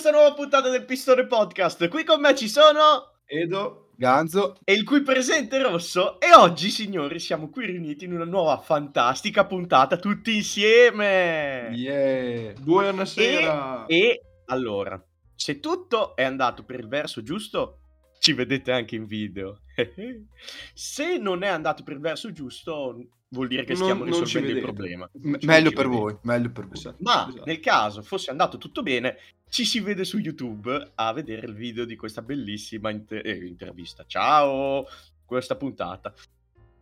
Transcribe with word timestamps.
questa 0.00 0.16
nuova 0.16 0.32
puntata 0.32 0.68
del 0.68 0.84
Pistone 0.84 1.26
Podcast. 1.26 1.88
Qui 1.88 2.04
con 2.04 2.20
me 2.20 2.32
ci 2.36 2.48
sono 2.48 3.14
Edo, 3.26 3.90
Ganzo 3.96 4.56
e 4.62 4.72
il 4.72 4.84
cui 4.84 5.02
presente 5.02 5.60
rosso. 5.60 6.20
E 6.20 6.32
oggi, 6.36 6.70
signori, 6.70 7.18
siamo 7.18 7.50
qui 7.50 7.66
riuniti 7.66 8.04
in 8.04 8.12
una 8.12 8.24
nuova 8.24 8.58
fantastica 8.58 9.44
puntata 9.44 9.96
tutti 9.96 10.36
insieme. 10.36 11.70
Yeah. 11.72 12.52
Buonasera. 12.60 13.86
E, 13.86 13.96
e 13.96 14.22
allora, 14.46 15.04
se 15.34 15.58
tutto 15.58 16.14
è 16.14 16.22
andato 16.22 16.62
per 16.62 16.78
il 16.78 16.86
verso 16.86 17.24
giusto, 17.24 17.80
ci 18.20 18.34
vedete 18.34 18.70
anche 18.70 18.94
in 18.94 19.04
video. 19.04 19.62
se 20.74 21.18
non 21.18 21.42
è 21.42 21.48
andato 21.48 21.82
per 21.82 21.94
il 21.94 22.00
verso 22.00 22.30
giusto, 22.30 23.08
vuol 23.30 23.48
dire 23.48 23.64
che 23.64 23.74
stiamo 23.74 24.04
non, 24.04 24.12
risolvendo 24.12 24.48
non 24.48 24.56
il 24.58 24.62
problema. 24.62 25.10
M- 25.12 25.36
meglio 25.40 25.72
per 25.72 25.88
voi, 25.88 26.16
meglio 26.22 26.52
per 26.52 26.68
voi. 26.68 26.94
Ma 26.98 27.26
esatto. 27.28 27.44
nel 27.44 27.58
caso 27.58 28.02
fosse 28.02 28.30
andato 28.30 28.58
tutto 28.58 28.82
bene, 28.82 29.16
ci 29.48 29.64
si 29.64 29.80
vede 29.80 30.04
su 30.04 30.18
YouTube 30.18 30.92
a 30.94 31.12
vedere 31.12 31.46
il 31.46 31.54
video 31.54 31.84
di 31.84 31.96
questa 31.96 32.22
bellissima 32.22 32.90
inter- 32.90 33.26
eh, 33.26 33.46
intervista. 33.46 34.04
Ciao, 34.06 34.86
questa 35.24 35.56
puntata. 35.56 36.12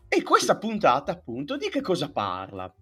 E 0.09 0.23
questa 0.23 0.57
puntata, 0.57 1.13
appunto, 1.13 1.57
di 1.57 1.69
che 1.69 1.81
cosa 1.81 2.11
parla? 2.11 2.73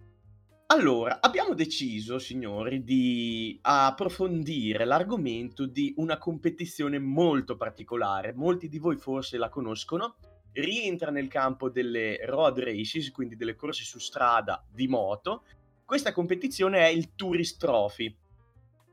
Allora, 0.66 1.20
abbiamo 1.20 1.54
deciso, 1.54 2.18
signori, 2.18 2.82
di 2.82 3.58
approfondire 3.62 4.84
l'argomento 4.84 5.66
di 5.66 5.92
una 5.98 6.16
competizione 6.16 6.98
molto 6.98 7.56
particolare. 7.56 8.32
Molti 8.32 8.68
di 8.68 8.78
voi 8.78 8.96
forse 8.96 9.36
la 9.36 9.50
conoscono, 9.50 10.16
rientra 10.52 11.10
nel 11.10 11.28
campo 11.28 11.68
delle 11.68 12.24
road 12.24 12.58
races, 12.58 13.10
quindi 13.10 13.36
delle 13.36 13.54
corse 13.54 13.84
su 13.84 13.98
strada 13.98 14.64
di 14.70 14.88
moto. 14.88 15.44
Questa 15.84 16.12
competizione 16.12 16.78
è 16.80 16.88
il 16.88 17.14
Tourist 17.14 17.58
Trophy. 17.58 18.16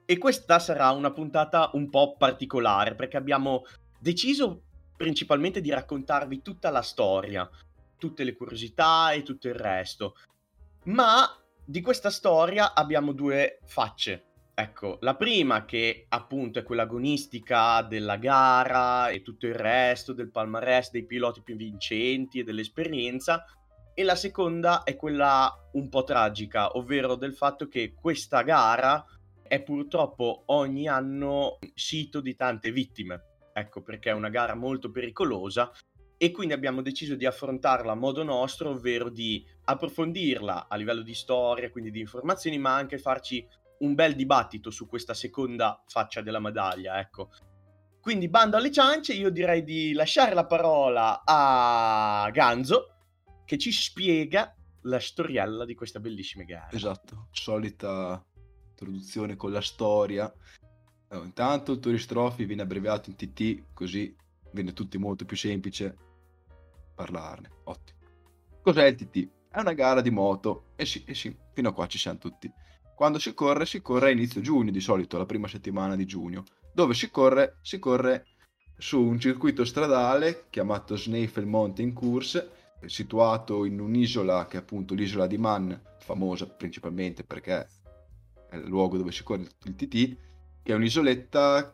E 0.05 0.17
questa 0.17 0.59
sarà 0.59 0.91
una 0.91 1.11
puntata 1.11 1.69
un 1.73 1.89
po' 1.89 2.16
particolare 2.17 2.95
perché 2.95 3.17
abbiamo 3.17 3.63
deciso 3.99 4.63
principalmente 4.97 5.61
di 5.61 5.71
raccontarvi 5.71 6.41
tutta 6.41 6.69
la 6.69 6.81
storia, 6.81 7.49
tutte 7.97 8.23
le 8.23 8.35
curiosità 8.35 9.11
e 9.11 9.23
tutto 9.23 9.47
il 9.47 9.55
resto. 9.55 10.16
Ma 10.85 11.27
di 11.63 11.81
questa 11.81 12.09
storia 12.09 12.73
abbiamo 12.73 13.13
due 13.13 13.59
facce. 13.66 14.25
Ecco, 14.53 14.97
la 15.02 15.16
prima 15.16 15.66
che 15.66 16.05
appunto 16.09 16.59
è 16.59 16.63
quella 16.63 16.83
agonistica 16.83 17.81
della 17.81 18.17
gara 18.17 19.09
e 19.09 19.22
tutto 19.22 19.47
il 19.47 19.55
resto 19.55 20.13
del 20.13 20.29
palmarès 20.29 20.91
dei 20.91 21.05
piloti 21.05 21.41
più 21.41 21.55
vincenti 21.55 22.39
e 22.39 22.44
dell'esperienza 22.44 23.45
e 23.94 24.03
la 24.03 24.16
seconda 24.16 24.83
è 24.83 24.95
quella 24.95 25.52
un 25.73 25.89
po' 25.89 26.03
tragica, 26.03 26.77
ovvero 26.77 27.16
del 27.16 27.33
fatto 27.33 27.67
che 27.67 27.94
questa 27.94 28.41
gara 28.41 29.03
è 29.52 29.61
purtroppo 29.61 30.44
ogni 30.45 30.88
anno 30.88 31.59
sito 31.73 32.21
di 32.21 32.38
tante 32.38 32.71
vittime. 32.71 33.49
Ecco 33.52 33.81
perché 33.81 34.11
è 34.11 34.13
una 34.13 34.30
gara 34.30 34.55
molto 34.55 34.91
pericolosa 34.91 35.69
e 36.16 36.31
quindi 36.31 36.53
abbiamo 36.53 36.81
deciso 36.81 37.16
di 37.16 37.25
affrontarla 37.25 37.91
a 37.91 37.95
modo 37.95 38.23
nostro, 38.23 38.69
ovvero 38.69 39.09
di 39.09 39.45
approfondirla 39.66 40.69
a 40.69 40.75
livello 40.77 41.02
di 41.02 41.13
storia, 41.13 41.69
quindi 41.69 41.91
di 41.91 41.99
informazioni, 41.99 42.57
ma 42.59 42.75
anche 42.75 42.97
farci 42.97 43.45
un 43.79 43.94
bel 43.94 44.16
dibattito 44.16 44.72
su 44.72 44.88
questa 44.88 45.13
seconda 45.13 45.83
faccia 45.85 46.22
della 46.22 46.39
medaglia, 46.39 46.97
ecco. 47.02 47.31
Quindi 47.99 48.29
bando 48.29 48.55
alle 48.55 48.72
ciance, 48.72 49.11
io 49.11 49.29
direi 49.29 49.66
di 49.66 49.91
lasciare 49.91 50.33
la 50.33 50.45
parola 50.45 51.23
a 51.25 52.29
Ganzo 52.31 52.85
che 53.44 53.57
ci 53.57 53.73
spiega 53.73 54.56
la 54.84 55.00
storiella 55.01 55.66
di 55.66 55.75
questa 55.75 56.00
bellissima 56.00 56.45
gara. 56.45 56.72
Esatto, 56.72 57.28
solita 57.31 58.25
introduzione 58.81 59.36
con 59.36 59.52
la 59.52 59.62
storia. 59.62 60.31
Allora, 61.09 61.25
intanto 61.25 61.74
il 61.74 61.80
Tourist 61.80 62.08
Trophy 62.09 62.46
viene 62.46 62.64
abbreviato 62.64 63.09
in 63.09 63.16
TT, 63.16 63.74
così 63.74 64.16
viene 64.52 64.74
tutti 64.74 64.97
molto 64.97 65.25
più 65.25 65.38
semplice 65.38 65.96
parlarne. 66.96 67.50
Ottimo. 67.66 68.00
Cos'è 68.62 68.86
il 68.86 68.96
TT? 68.96 69.30
È 69.50 69.59
una 69.59 69.74
gara 69.74 70.02
di 70.02 70.12
moto 70.12 70.72
e 70.75 70.86
sì, 70.86 71.03
e 71.06 71.14
sì, 71.14 71.36
fino 71.53 71.70
a 71.70 71.74
qua 71.74 71.88
ci 71.88 71.97
siamo 71.97 72.18
tutti. 72.18 72.52
Quando 72.96 73.20
si 73.20 73.34
corre, 73.34 73.66
si 73.66 73.81
corre 73.81 74.09
a 74.09 74.12
inizio 74.12 74.41
giugno, 74.41 74.72
di 74.72 74.80
solito 74.80 75.18
la 75.18 75.25
prima 75.25 75.47
settimana 75.47 75.96
di 75.96 76.06
giugno. 76.06 76.44
Dove 76.74 76.94
si 76.94 77.09
corre? 77.09 77.58
Si 77.62 77.80
corre 77.80 78.28
su 78.78 79.02
un 79.02 79.20
circuito 79.20 79.66
stradale 79.66 80.46
chiamato 80.50 80.96
Schneifel 80.96 81.46
Mountain 81.46 81.94
Course, 81.94 82.78
situato 82.86 83.66
in 83.66 83.80
un'isola 83.80 84.46
che 84.46 84.58
è 84.58 84.59
appunto 84.59 84.94
l'isola 84.94 85.28
di 85.28 85.38
Man, 85.38 85.80
famosa 86.00 86.47
principalmente 86.47 87.24
perché 87.24 87.68
è 88.51 88.57
il 88.57 88.67
luogo 88.67 88.97
dove 88.97 89.13
si 89.13 89.23
corre 89.23 89.47
il 89.63 89.75
TT, 89.75 90.17
che 90.62 90.73
è 90.73 90.75
un'isoletta 90.75 91.73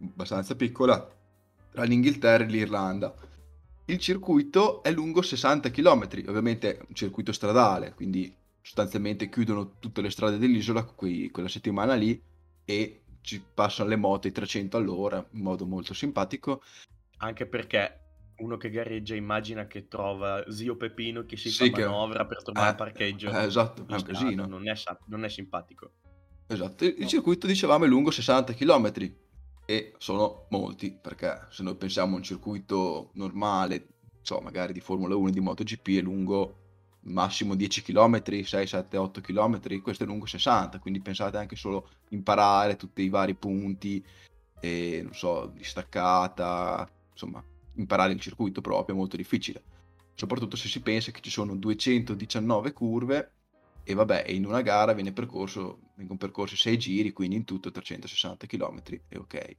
abbastanza 0.00 0.56
piccola 0.56 1.16
tra 1.70 1.84
l'Inghilterra 1.84 2.42
e 2.42 2.48
l'Irlanda. 2.48 3.14
Il 3.84 3.98
circuito 3.98 4.82
è 4.82 4.90
lungo 4.90 5.22
60 5.22 5.70
km, 5.70 6.08
ovviamente 6.26 6.76
è 6.76 6.84
un 6.86 6.94
circuito 6.94 7.30
stradale, 7.30 7.94
quindi 7.94 8.34
sostanzialmente 8.60 9.28
chiudono 9.28 9.78
tutte 9.78 10.02
le 10.02 10.10
strade 10.10 10.38
dell'isola 10.38 10.82
quei, 10.82 11.30
quella 11.30 11.48
settimana 11.48 11.94
lì 11.94 12.20
e 12.64 13.02
ci 13.20 13.42
passano 13.54 13.88
le 13.88 13.96
moto 13.96 14.26
ai 14.26 14.32
300 14.32 14.76
all'ora 14.76 15.24
in 15.30 15.40
modo 15.40 15.66
molto 15.66 15.94
simpatico. 15.94 16.62
Anche 17.18 17.46
perché 17.46 18.00
uno 18.38 18.56
che 18.56 18.70
gareggia 18.70 19.14
immagina 19.14 19.66
che 19.66 19.88
trova 19.88 20.44
zio 20.50 20.76
Pepino 20.76 21.24
che 21.24 21.36
si 21.36 21.50
sì, 21.50 21.70
fa 21.70 21.80
manovra 21.80 22.26
per 22.26 22.42
trovare 22.42 22.72
eh, 22.72 22.74
parcheggio. 22.74 23.30
Eh, 23.30 23.44
esatto, 23.44 23.86
è 23.86 23.94
un 23.94 24.02
casino. 24.02 24.46
Non 24.46 24.68
è, 24.68 24.74
non 25.06 25.24
è 25.24 25.28
simpatico. 25.28 25.92
Esatto, 26.48 26.84
il, 26.84 26.94
no. 26.98 27.06
circuito 27.06 27.46
dicevamo 27.46 27.84
è 27.84 27.88
lungo 27.88 28.10
60 28.10 28.54
km 28.54 28.92
e 29.66 29.92
sono 29.98 30.46
molti 30.48 30.90
perché 30.90 31.46
se 31.50 31.62
noi 31.62 31.76
pensiamo 31.76 32.14
a 32.14 32.16
un 32.16 32.22
circuito 32.22 33.10
normale, 33.14 33.86
so, 34.22 34.40
magari 34.40 34.72
di 34.72 34.80
Formula 34.80 35.14
1 35.14 35.28
e 35.28 35.30
di 35.30 35.40
MotoGP 35.40 35.88
è 35.98 36.00
lungo 36.00 36.56
massimo 37.02 37.54
10 37.54 37.82
km, 37.82 38.42
6, 38.42 38.66
7, 38.66 38.96
8 38.96 39.20
km, 39.20 39.80
questo 39.82 40.04
è 40.04 40.06
lungo 40.06 40.26
60, 40.26 40.78
quindi 40.78 41.00
pensate 41.00 41.36
anche 41.36 41.56
solo 41.56 41.88
imparare 42.10 42.76
tutti 42.76 43.02
i 43.02 43.08
vari 43.08 43.34
punti, 43.34 44.02
e, 44.60 45.00
non 45.02 45.14
so, 45.14 45.52
di 45.54 45.64
staccata, 45.64 46.88
insomma, 47.12 47.42
imparare 47.74 48.12
il 48.12 48.20
circuito 48.20 48.60
proprio 48.60 48.94
è 48.94 48.98
molto 48.98 49.16
difficile. 49.16 49.62
Soprattutto 50.14 50.56
se 50.56 50.68
si 50.68 50.80
pensa 50.80 51.12
che 51.12 51.20
ci 51.20 51.30
sono 51.30 51.54
219 51.54 52.72
curve 52.72 53.32
e 53.88 53.94
vabbè, 53.94 54.26
in 54.28 54.44
una 54.44 54.60
gara 54.60 54.92
viene 54.92 55.14
percorso, 55.14 55.92
vengono 55.94 56.18
percorsi 56.18 56.56
6 56.56 56.76
giri, 56.76 57.12
quindi 57.14 57.36
in 57.36 57.44
tutto 57.46 57.70
360 57.70 58.46
km 58.46 58.82
e 59.08 59.16
ok. 59.16 59.56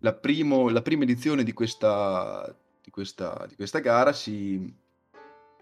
La, 0.00 0.12
primo, 0.12 0.68
la 0.68 0.82
prima 0.82 1.04
edizione 1.04 1.42
di 1.42 1.54
questa, 1.54 2.54
di 2.82 2.90
questa, 2.90 3.46
di 3.48 3.54
questa 3.54 3.78
gara 3.78 4.12
si, 4.12 4.70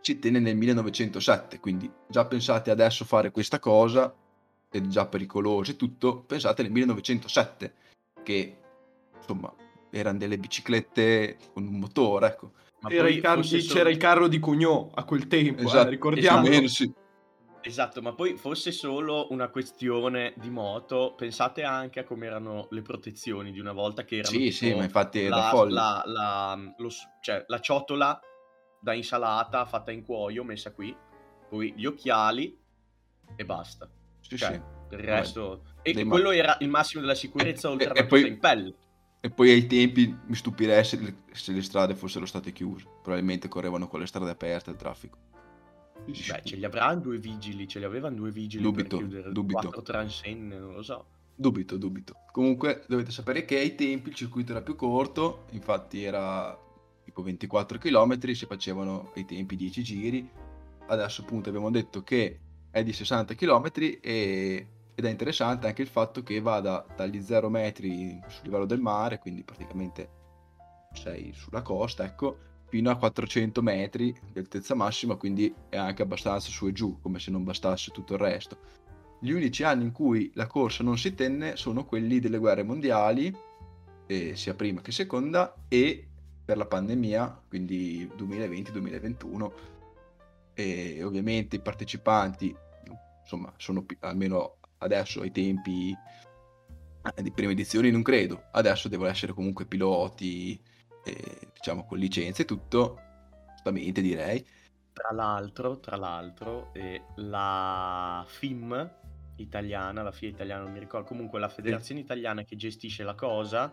si 0.01 0.19
tenne 0.19 0.41
nel 0.41 0.57
1907, 0.57 1.61
quindi 1.61 1.89
già 2.09 2.27
pensate 2.27 2.73
adesso 2.73 3.05
fare 3.05 3.31
questa 3.31 3.61
cosa, 3.61 4.13
è 4.69 4.81
già 4.81 5.07
pericoloso 5.07 5.71
e 5.71 5.77
tutto, 5.77 6.23
pensate 6.23 6.63
nel 6.63 6.73
1907, 6.73 7.75
che 8.25 8.57
insomma 9.17 9.55
erano 9.91 10.19
delle 10.19 10.37
biciclette 10.37 11.37
con 11.53 11.65
un 11.65 11.79
motore, 11.79 12.27
ecco. 12.27 12.53
Era 12.89 13.09
il 13.09 13.21
carro, 13.21 13.43
solo... 13.45 13.63
C'era 13.63 13.89
il 13.89 13.99
carro 13.99 14.27
di 14.27 14.41
Cugnò 14.41 14.91
a 14.93 15.05
quel 15.05 15.29
tempo, 15.29 15.61
eh, 15.61 15.67
esatto, 15.67 15.87
eh, 15.87 15.91
ricordiamo. 15.91 16.49
Esatto, 16.49 16.67
sì. 16.67 16.93
Esatto, 17.63 18.03
ma 18.03 18.13
poi 18.13 18.37
fosse 18.37 18.73
solo 18.73 19.29
una 19.31 19.49
questione 19.49 20.33
di 20.37 20.51
moto, 20.51 21.15
pensate 21.17 21.63
anche 21.63 22.01
a 22.01 22.05
come 22.05 22.27
erano 22.27 22.67
le 22.71 22.83
protezioni 22.83 23.53
di 23.53 23.61
una 23.61 23.73
volta 23.73 24.05
che 24.05 24.19
erano... 24.19 24.37
Sì, 24.37 24.51
sì, 24.51 24.75
ma 24.75 24.85
infatti 24.85 25.27
la, 25.27 25.53
la, 25.69 26.03
la, 26.05 26.75
lo, 26.77 26.89
cioè, 27.21 27.45
la 27.47 27.61
ciotola 27.61 28.21
da 28.81 28.93
insalata 28.95 29.65
fatta 29.67 29.91
in 29.91 30.05
cuoio, 30.05 30.45
messa 30.45 30.73
qui, 30.73 30.97
poi 31.49 31.75
gli 31.77 31.85
occhiali 31.85 32.59
e 33.37 33.45
basta. 33.45 33.89
Sì, 34.21 34.37
cioè, 34.37 34.53
sì. 34.53 34.95
Il 34.97 34.99
resto... 34.99 35.65
E 35.83 35.93
Dei 35.93 36.05
quello 36.05 36.29
ma... 36.29 36.35
era 36.35 36.57
il 36.61 36.69
massimo 36.69 37.01
della 37.01 37.15
sicurezza 37.15 37.69
e, 37.69 37.71
oltre 37.71 37.89
alla 37.91 38.07
poi... 38.07 38.27
in 38.27 38.39
pelle. 38.39 38.75
E 39.21 39.31
poi 39.31 39.51
ai 39.51 39.67
tempi 39.67 40.19
mi 40.27 40.35
stupirei 40.35 40.83
se 40.83 40.99
le, 40.99 41.23
se 41.33 41.53
le, 41.53 41.63
strade 41.63 41.95
fossero 41.95 42.25
state 42.25 42.53
chiuse. 42.53 42.87
Probabilmente 43.03 43.49
correvano 43.49 43.87
con 43.87 44.01
le 44.01 44.07
strade 44.07 44.31
aperte 44.31 44.71
il 44.71 44.77
traffico. 44.77 45.19
Beh, 46.07 46.41
ce 46.45 46.57
li 46.57 46.65
avranno 46.65 47.01
due 47.01 47.19
vigili, 47.19 47.69
ce 47.69 47.79
li 47.79 47.85
avevano 47.85 48.17
due 48.17 48.31
vigili 48.31 48.63
dubito, 48.63 48.97
per 48.97 49.07
chiudere 49.07 49.33
dubito. 49.33 49.61
quattro 49.61 49.83
transenne, 49.83 50.59
non 50.59 50.75
lo 50.75 50.83
so. 50.83 51.07
Dubito, 51.35 51.77
dubito. 51.77 52.15
Comunque 52.33 52.85
dovete 52.87 53.11
sapere 53.11 53.45
che 53.45 53.59
ai 53.59 53.75
tempi 53.75 54.11
il 54.11 54.15
circuito 54.15 54.53
era 54.53 54.63
più 54.63 54.77
corto, 54.77 55.45
infatti 55.51 56.03
era 56.03 56.59
tipo 57.05 57.23
24 57.23 57.79
km, 57.79 58.33
si 58.33 58.47
facevano 58.47 59.13
ai 59.15 59.25
tempi 59.25 59.57
10 59.57 59.83
giri, 59.83 60.31
adesso 60.89 61.23
appunto 61.23 61.49
abbiamo 61.49 61.71
detto 61.71 62.03
che 62.03 62.41
è 62.71 62.83
di 62.83 62.93
60 62.93 63.35
km 63.35 63.71
e, 63.75 64.67
ed 64.95 65.05
è 65.05 65.09
interessante 65.09 65.67
anche 65.67 65.83
il 65.83 65.89
fatto 65.89 66.23
che 66.23 66.41
vada 66.41 66.85
dagli 66.95 67.21
0 67.21 67.49
metri 67.49 68.21
sul 68.29 68.45
livello 68.45 68.67
del 68.67 68.81
mare, 68.81 69.19
quindi 69.19 69.43
praticamente 69.43 70.19
sei 70.93 71.33
sulla 71.33 71.63
costa, 71.63 72.05
ecco, 72.05 72.39
fino 72.71 72.91
a 72.91 72.97
400 72.97 73.61
metri 73.63 74.15
di 74.33 74.39
altezza 74.39 74.75
massima, 74.75 75.17
quindi 75.17 75.53
è 75.69 75.77
anche 75.77 76.03
abbastanza 76.03 76.49
su 76.51 76.69
e 76.69 76.73
giù, 76.73 76.99
come 77.03 77.19
se 77.19 77.31
non 77.31 77.45
bastasse 77.45 77.91
tutto 77.91 78.15
il 78.15 78.21
resto. 78.21 78.57
gli 79.23 79.33
unici 79.33 79.65
anni 79.65 79.85
in 79.85 79.93
cui 79.93 80.31
la 80.35 80.47
corsa 80.47 80.83
non 80.83 80.97
si 80.97 81.15
tenne 81.15 81.57
sono 81.57 81.85
quelli 81.85 82.21
delle 82.21 82.39
guerre 82.39 82.63
mondiali, 82.63 83.35
eh, 84.07 84.35
sia 84.35 84.55
prima 84.55 84.81
che 84.81 84.93
seconda, 84.93 85.55
e 85.69 86.09
per 86.45 86.57
la 86.57 86.67
pandemia, 86.67 87.43
quindi 87.49 88.09
2020-2021. 88.17 89.53
E 90.55 91.03
ovviamente 91.03 91.57
i 91.57 91.61
partecipanti, 91.61 92.55
insomma, 93.23 93.53
sono 93.57 93.85
almeno 94.01 94.57
adesso 94.79 95.21
ai 95.21 95.33
tempi 95.33 95.91
eh, 95.91 97.23
di 97.23 97.31
prime 97.31 97.53
edizioni 97.53 97.91
non 97.91 98.03
credo, 98.03 98.45
adesso 98.53 98.89
devono 98.89 99.11
essere 99.11 99.33
comunque 99.33 99.67
piloti, 99.67 100.61
eh, 101.17 101.49
diciamo 101.55 101.85
con 101.85 101.99
licenze 101.99 102.43
e 102.43 102.45
tutto, 102.45 102.99
giustamente 103.53 104.01
direi. 104.01 104.45
Tra 104.93 105.13
l'altro, 105.13 105.79
tra 105.79 105.97
l'altro, 105.97 106.73
eh, 106.75 107.03
la 107.17 108.25
FIM 108.27 108.99
italiana, 109.37 110.03
la 110.03 110.13
FIA 110.13 110.29
italiana, 110.29 110.63
non 110.65 110.73
mi 110.73 110.79
ricordo, 110.79 111.07
comunque 111.07 111.39
la 111.39 111.49
federazione 111.49 112.01
italiana 112.01 112.43
che 112.43 112.57
gestisce 112.57 113.03
la 113.03 113.15
cosa 113.15 113.73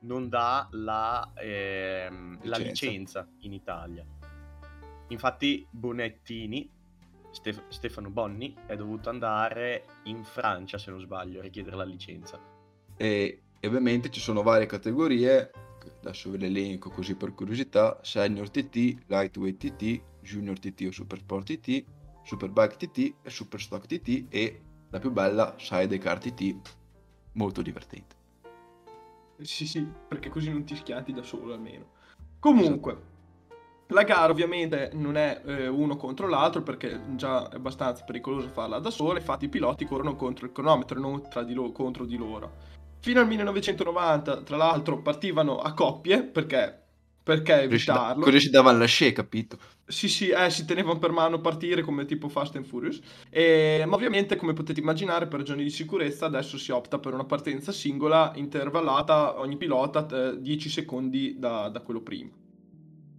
non 0.00 0.28
dà 0.28 0.68
la, 0.72 1.32
ehm, 1.34 2.38
licenza. 2.42 2.48
la 2.48 2.58
licenza 2.58 3.28
in 3.40 3.52
Italia. 3.52 4.04
Infatti 5.08 5.66
Bonettini, 5.70 6.68
Stef- 7.30 7.68
Stefano 7.68 8.10
Bonni, 8.10 8.54
è 8.66 8.76
dovuto 8.76 9.08
andare 9.08 9.84
in 10.04 10.24
Francia, 10.24 10.78
se 10.78 10.90
non 10.90 11.00
sbaglio, 11.00 11.38
a 11.38 11.42
richiedere 11.42 11.76
la 11.76 11.84
licenza. 11.84 12.38
E, 12.96 13.42
e 13.58 13.66
ovviamente 13.66 14.10
ci 14.10 14.20
sono 14.20 14.42
varie 14.42 14.66
categorie, 14.66 15.50
adesso 16.00 16.30
ve 16.30 16.38
le 16.38 16.46
elenco 16.46 16.90
così 16.90 17.14
per 17.14 17.34
curiosità, 17.34 17.98
Senior 18.02 18.50
TT, 18.50 19.04
Lightweight 19.06 19.56
TT, 19.56 20.02
Junior 20.20 20.58
TT 20.58 20.86
o 20.88 20.90
Super 20.90 21.18
Sport 21.18 21.46
TT, 21.46 21.84
Superbike 22.24 22.76
TT 22.76 23.14
e 23.22 23.30
Super 23.30 23.60
Stock 23.60 23.86
TT 23.86 24.26
e 24.28 24.60
la 24.90 24.98
più 24.98 25.12
bella 25.12 25.54
Sidecar 25.58 26.18
TT, 26.18 26.56
molto 27.32 27.62
divertente. 27.62 28.14
Sì, 29.42 29.66
sì, 29.66 29.86
perché 30.08 30.28
così 30.28 30.50
non 30.50 30.64
ti 30.64 30.74
schianti 30.74 31.12
da 31.12 31.22
solo 31.22 31.52
almeno. 31.52 31.94
Comunque, 32.40 32.92
esatto. 32.92 33.94
la 33.94 34.02
gara 34.02 34.32
ovviamente 34.32 34.90
non 34.94 35.16
è 35.16 35.42
eh, 35.44 35.68
uno 35.68 35.96
contro 35.96 36.26
l'altro 36.26 36.62
perché 36.62 37.00
già 37.14 37.48
è 37.48 37.54
abbastanza 37.56 38.04
pericoloso 38.04 38.48
farla 38.48 38.78
da 38.78 38.90
sola, 38.90 39.18
infatti 39.18 39.44
i 39.44 39.48
piloti 39.48 39.84
corrono 39.84 40.16
contro 40.16 40.46
il 40.46 40.52
cronometro, 40.52 40.98
non 40.98 41.28
tra 41.28 41.42
di 41.42 41.54
loro, 41.54 41.72
contro 41.72 42.04
di 42.04 42.16
loro. 42.16 42.74
Fino 43.06 43.20
al 43.20 43.28
1990, 43.28 44.42
tra 44.42 44.56
l'altro, 44.56 45.00
partivano 45.00 45.60
a 45.60 45.72
coppie 45.74 46.24
perché 46.24 46.82
perché 47.22 47.60
evitarlo? 47.60 48.24
Così 48.24 48.40
si 48.40 48.50
davano 48.50 48.78
la 48.78 48.86
scie, 48.86 49.12
capito? 49.12 49.58
Sì, 49.86 50.08
sì, 50.08 50.30
eh, 50.30 50.50
si 50.50 50.64
tenevano 50.64 50.98
per 50.98 51.12
mano 51.12 51.40
partire 51.40 51.82
come 51.82 52.04
tipo 52.04 52.28
Fast 52.28 52.56
and 52.56 52.64
Furious. 52.64 52.98
E, 53.30 53.84
ma 53.86 53.94
ovviamente, 53.94 54.34
come 54.34 54.54
potete 54.54 54.80
immaginare, 54.80 55.28
per 55.28 55.38
ragioni 55.38 55.62
di 55.62 55.70
sicurezza, 55.70 56.26
adesso 56.26 56.58
si 56.58 56.72
opta 56.72 56.98
per 56.98 57.14
una 57.14 57.24
partenza 57.24 57.70
singola, 57.70 58.32
intervallata, 58.34 59.38
ogni 59.38 59.56
pilota 59.56 60.04
eh, 60.08 60.40
10 60.40 60.68
secondi 60.68 61.36
da, 61.38 61.68
da 61.68 61.82
quello 61.82 62.00
prima. 62.00 62.30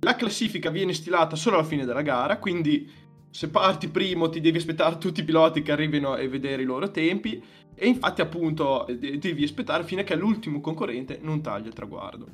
La 0.02 0.16
classifica 0.18 0.70
viene 0.70 0.92
stilata 0.92 1.38
solo 1.38 1.56
alla 1.56 1.66
fine 1.66 1.86
della 1.86 2.02
gara, 2.02 2.40
quindi 2.40 2.92
se 3.38 3.50
parti 3.50 3.90
primo 3.90 4.30
ti 4.30 4.42
devi 4.42 4.58
aspettare 4.58 4.98
tutti 4.98 5.20
i 5.20 5.24
piloti 5.24 5.62
che 5.62 5.72
arrivino 5.72 6.16
e 6.16 6.28
vedere 6.28 6.64
i 6.64 6.66
loro 6.66 6.90
tempi 6.90 7.40
e 7.76 7.86
infatti 7.86 8.22
appunto 8.22 8.88
devi 8.90 9.44
aspettare 9.44 9.84
fino 9.84 10.02
a 10.02 10.04
che 10.04 10.16
l'ultimo 10.16 10.60
concorrente 10.60 11.20
non 11.22 11.42
taglia 11.42 11.68
il 11.68 11.74
traguardo. 11.74 12.26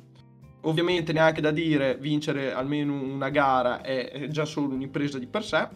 Ovviamente 0.62 1.12
neanche 1.12 1.42
da 1.42 1.50
dire 1.50 1.98
vincere 2.00 2.54
almeno 2.54 2.94
una 2.94 3.28
gara 3.28 3.82
è 3.82 4.28
già 4.30 4.46
solo 4.46 4.72
un'impresa 4.72 5.18
di 5.18 5.26
per 5.26 5.44
sé, 5.44 5.68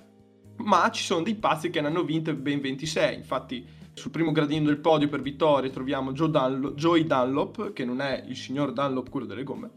ma 0.56 0.90
ci 0.90 1.04
sono 1.04 1.22
dei 1.22 1.34
pazzi 1.34 1.68
che 1.68 1.82
ne 1.82 1.88
hanno 1.88 2.04
vinte 2.04 2.34
ben 2.34 2.62
26. 2.62 3.14
Infatti 3.14 3.66
sul 3.92 4.10
primo 4.10 4.32
gradino 4.32 4.64
del 4.64 4.78
podio 4.78 5.08
per 5.08 5.20
vittorie 5.20 5.68
troviamo 5.68 6.12
Joe 6.12 6.30
Dunlop, 6.30 6.74
Joey 6.74 7.04
Dunlop, 7.04 7.74
che 7.74 7.84
non 7.84 8.00
è 8.00 8.24
il 8.26 8.34
signor 8.34 8.72
Dunlop, 8.72 9.10
quello 9.10 9.26
delle 9.26 9.42
gomme. 9.42 9.70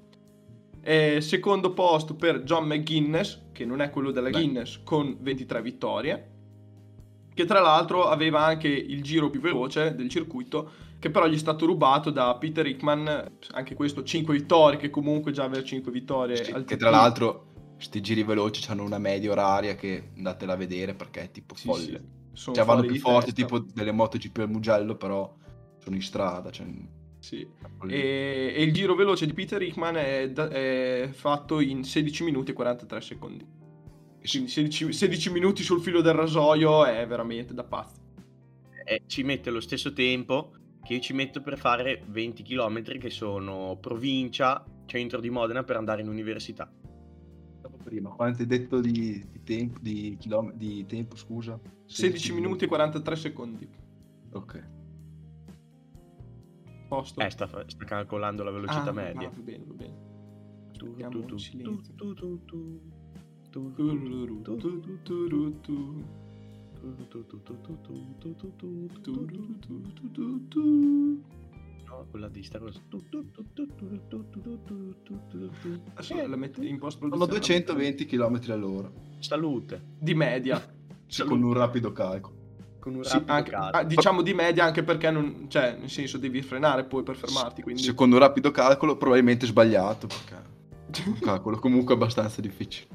E 0.81 1.21
secondo 1.21 1.73
posto 1.73 2.15
per 2.15 2.43
John 2.43 2.65
McGuinness, 2.65 3.49
che 3.51 3.65
non 3.65 3.81
è 3.81 3.89
quello 3.89 4.11
della 4.11 4.29
Beh. 4.29 4.39
Guinness, 4.39 4.81
con 4.83 5.17
23 5.19 5.61
vittorie. 5.61 6.29
Che 7.33 7.45
tra 7.45 7.61
l'altro 7.61 8.07
aveva 8.07 8.43
anche 8.43 8.67
il 8.67 9.01
giro 9.01 9.29
più 9.29 9.39
veloce 9.39 9.95
del 9.95 10.09
circuito 10.09 10.89
che 11.01 11.09
però 11.09 11.27
gli 11.27 11.33
è 11.33 11.39
stato 11.39 11.65
rubato 11.65 12.11
da 12.11 12.35
Peter 12.35 12.63
Hickman, 12.63 13.37
anche 13.53 13.73
questo 13.73 14.03
5 14.03 14.35
vittorie, 14.35 14.77
che 14.77 14.91
comunque 14.91 15.31
già 15.31 15.45
aveva 15.45 15.63
5 15.63 15.91
vittorie. 15.91 16.43
Sì, 16.43 16.63
che 16.63 16.77
tra 16.77 16.91
l'altro 16.91 17.47
questi 17.73 18.01
giri 18.01 18.21
veloci 18.21 18.69
hanno 18.69 18.83
una 18.83 18.99
media 18.99 19.31
oraria 19.31 19.73
che 19.73 20.11
andatela 20.15 20.53
a 20.53 20.55
vedere 20.55 20.93
perché 20.93 21.23
è 21.23 21.31
tipo 21.31 21.55
sì, 21.55 21.65
folle. 21.65 22.03
Sì, 22.33 22.53
cioè 22.53 22.63
vanno 22.63 22.83
più 22.83 22.99
forti 22.99 23.33
tipo 23.33 23.57
delle 23.57 23.91
MotoGP 23.91 24.37
al 24.37 24.51
Mugello, 24.51 24.95
però 24.95 25.35
sono 25.79 25.95
in 25.95 26.03
strada. 26.03 26.51
Cioè... 26.51 26.67
Sì. 27.21 27.47
E, 27.87 28.53
e, 28.55 28.63
il 28.63 28.73
giro 28.73 28.95
veloce 28.95 29.27
di 29.27 29.33
Peter 29.33 29.61
Hickman 29.61 29.95
è, 29.95 30.31
è, 30.33 31.09
fatto 31.11 31.59
in 31.59 31.83
16 31.83 32.23
minuti 32.23 32.49
e 32.51 32.53
43 32.55 32.99
secondi. 32.99 33.45
Quindi 34.27 34.49
16, 34.49 34.91
16 34.91 35.31
minuti 35.31 35.61
sul 35.61 35.81
filo 35.81 36.01
del 36.01 36.15
rasoio 36.15 36.83
è 36.83 37.05
veramente 37.05 37.53
da 37.53 37.63
pazzi. 37.63 37.99
E 38.83 39.03
ci 39.05 39.21
mette 39.21 39.51
lo 39.51 39.61
stesso 39.61 39.93
tempo 39.93 40.53
che 40.83 40.95
io 40.95 40.99
ci 40.99 41.13
metto 41.13 41.41
per 41.41 41.59
fare 41.59 42.03
20 42.07 42.41
km 42.41 42.81
che 42.97 43.11
sono 43.11 43.77
provincia, 43.79 44.65
centro 44.87 45.19
di 45.19 45.29
Modena 45.29 45.63
per 45.63 45.75
andare 45.75 46.01
in 46.01 46.07
università. 46.07 46.71
Prima, 47.83 48.09
quanto 48.09 48.41
hai 48.41 48.47
detto 48.47 48.79
di, 48.79 49.23
di, 49.31 49.43
tempo, 49.43 49.79
di, 49.79 50.15
chilometri, 50.19 50.57
di 50.57 50.85
tempo, 50.87 51.15
scusa? 51.15 51.59
16, 51.85 52.29
16 52.29 52.33
minuti 52.33 52.65
e 52.65 52.67
43 52.67 53.15
secondi. 53.15 53.69
Ok. 54.31 54.80
Posto. 56.91 57.21
Eh, 57.21 57.29
sta, 57.29 57.47
sta 57.47 57.85
calcolando 57.85 58.43
la 58.43 58.51
velocità 58.51 58.89
ah, 58.89 58.91
media. 58.91 59.29
Ah, 59.29 59.31
va 59.33 59.41
bene, 59.41 59.63
va 59.65 59.73
bene. 59.75 59.95
Tu, 60.73 60.93
No, 71.85 72.07
quella 72.11 72.27
di 72.27 72.43
Star 72.43 72.61
Wars. 72.61 72.81
Adesso 75.93 76.27
la 76.27 76.35
metti 76.35 76.67
in 76.67 76.77
post 76.77 76.99
Sono 76.99 77.25
220 77.25 78.05
km 78.05 78.41
all'ora. 78.49 78.91
Salute. 79.19 79.95
Di 79.97 80.13
media. 80.13 80.61
Sì, 81.07 81.23
con 81.23 81.41
un 81.41 81.53
rapido 81.53 81.93
calcolo. 81.93 82.40
Con 82.81 82.95
un 82.95 83.03
rapido 83.03 83.31
anche, 83.31 83.51
calcolo. 83.51 83.77
Ah, 83.77 83.83
diciamo 83.83 84.21
di 84.21 84.33
media 84.33 84.65
anche 84.65 84.83
perché 84.83 85.09
non, 85.09 85.45
cioè, 85.47 85.77
nel 85.79 85.89
senso 85.89 86.17
devi 86.17 86.41
frenare 86.41 86.83
poi 86.83 87.03
per 87.03 87.15
fermarti. 87.15 87.61
Quindi... 87.61 87.83
Secondo 87.83 88.15
un 88.15 88.21
rapido 88.21 88.51
calcolo 88.51 88.97
probabilmente 88.97 89.45
sbagliato 89.45 90.07
perché 90.07 90.49
un 91.05 91.19
calcolo 91.21 91.57
comunque 91.59 91.93
abbastanza 91.93 92.41
difficile. 92.41 92.87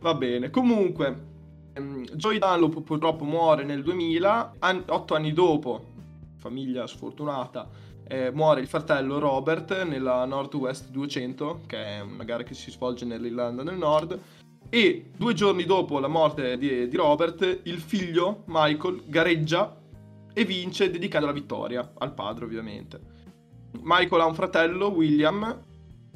Va 0.00 0.14
bene, 0.14 0.48
comunque 0.48 1.36
Ehm, 1.78 2.04
Joy 2.04 2.38
Dunlop 2.38 2.82
purtroppo 2.82 3.24
muore 3.24 3.62
nel 3.62 3.82
2000, 3.82 4.54
an- 4.58 4.82
otto 4.88 5.14
anni 5.14 5.32
dopo, 5.32 5.84
famiglia 6.36 6.86
sfortunata, 6.86 7.68
eh, 8.06 8.30
muore 8.32 8.60
il 8.60 8.66
fratello 8.66 9.18
Robert 9.18 9.84
nella 9.84 10.24
Northwest 10.24 10.88
200, 10.90 11.60
che 11.66 11.76
è 11.76 12.00
una 12.00 12.24
gara 12.24 12.42
che 12.42 12.54
si 12.54 12.70
svolge 12.70 13.04
nell'Irlanda 13.04 13.62
del 13.62 13.76
Nord, 13.76 14.18
e 14.70 15.10
due 15.16 15.32
giorni 15.34 15.64
dopo 15.64 15.98
la 15.98 16.08
morte 16.08 16.58
di, 16.58 16.88
di 16.88 16.96
Robert, 16.96 17.60
il 17.64 17.78
figlio 17.78 18.42
Michael 18.46 19.02
gareggia 19.06 19.76
e 20.32 20.44
vince 20.44 20.90
dedicando 20.90 21.26
la 21.26 21.32
vittoria 21.32 21.92
al 21.98 22.12
padre 22.12 22.44
ovviamente. 22.44 23.00
Michael 23.82 24.20
ha 24.22 24.26
un 24.26 24.34
fratello, 24.34 24.88
William, 24.88 25.62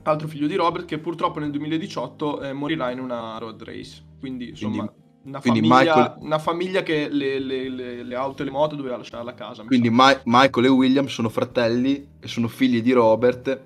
altro 0.03 0.29
figlio 0.29 0.47
di 0.47 0.55
Robert, 0.55 0.85
che 0.85 0.99
purtroppo 0.99 1.39
nel 1.39 1.51
2018 1.51 2.43
eh, 2.43 2.53
morirà 2.53 2.91
in 2.91 3.01
una 3.01 3.39
road 3.39 3.63
race. 3.63 4.03
Quindi, 4.21 4.51
insomma, 4.51 4.85
Quindi 4.85 5.01
una 5.25 5.41
famiglia, 5.41 5.79
Michael... 5.79 6.15
una 6.21 6.39
famiglia, 6.39 6.83
che 6.83 7.09
le, 7.09 7.39
le, 7.39 7.69
le, 7.69 8.03
le, 8.03 8.15
auto 8.15 8.43
e 8.43 8.45
le 8.45 8.51
moto 8.51 8.75
doveva 8.75 8.97
lasciare 8.97 9.25
la 9.25 9.35
casa. 9.35 9.65
Quindi 9.65 9.91
Ma- 9.91 10.21
Michael 10.25 10.67
e 10.67 10.69
William 10.69 11.07
sono 11.07 11.29
fratelli 11.29 12.09
e 12.21 12.29
sono 12.29 12.49
figli 12.49 12.83
di 12.83 12.93
Robert, 12.93 13.61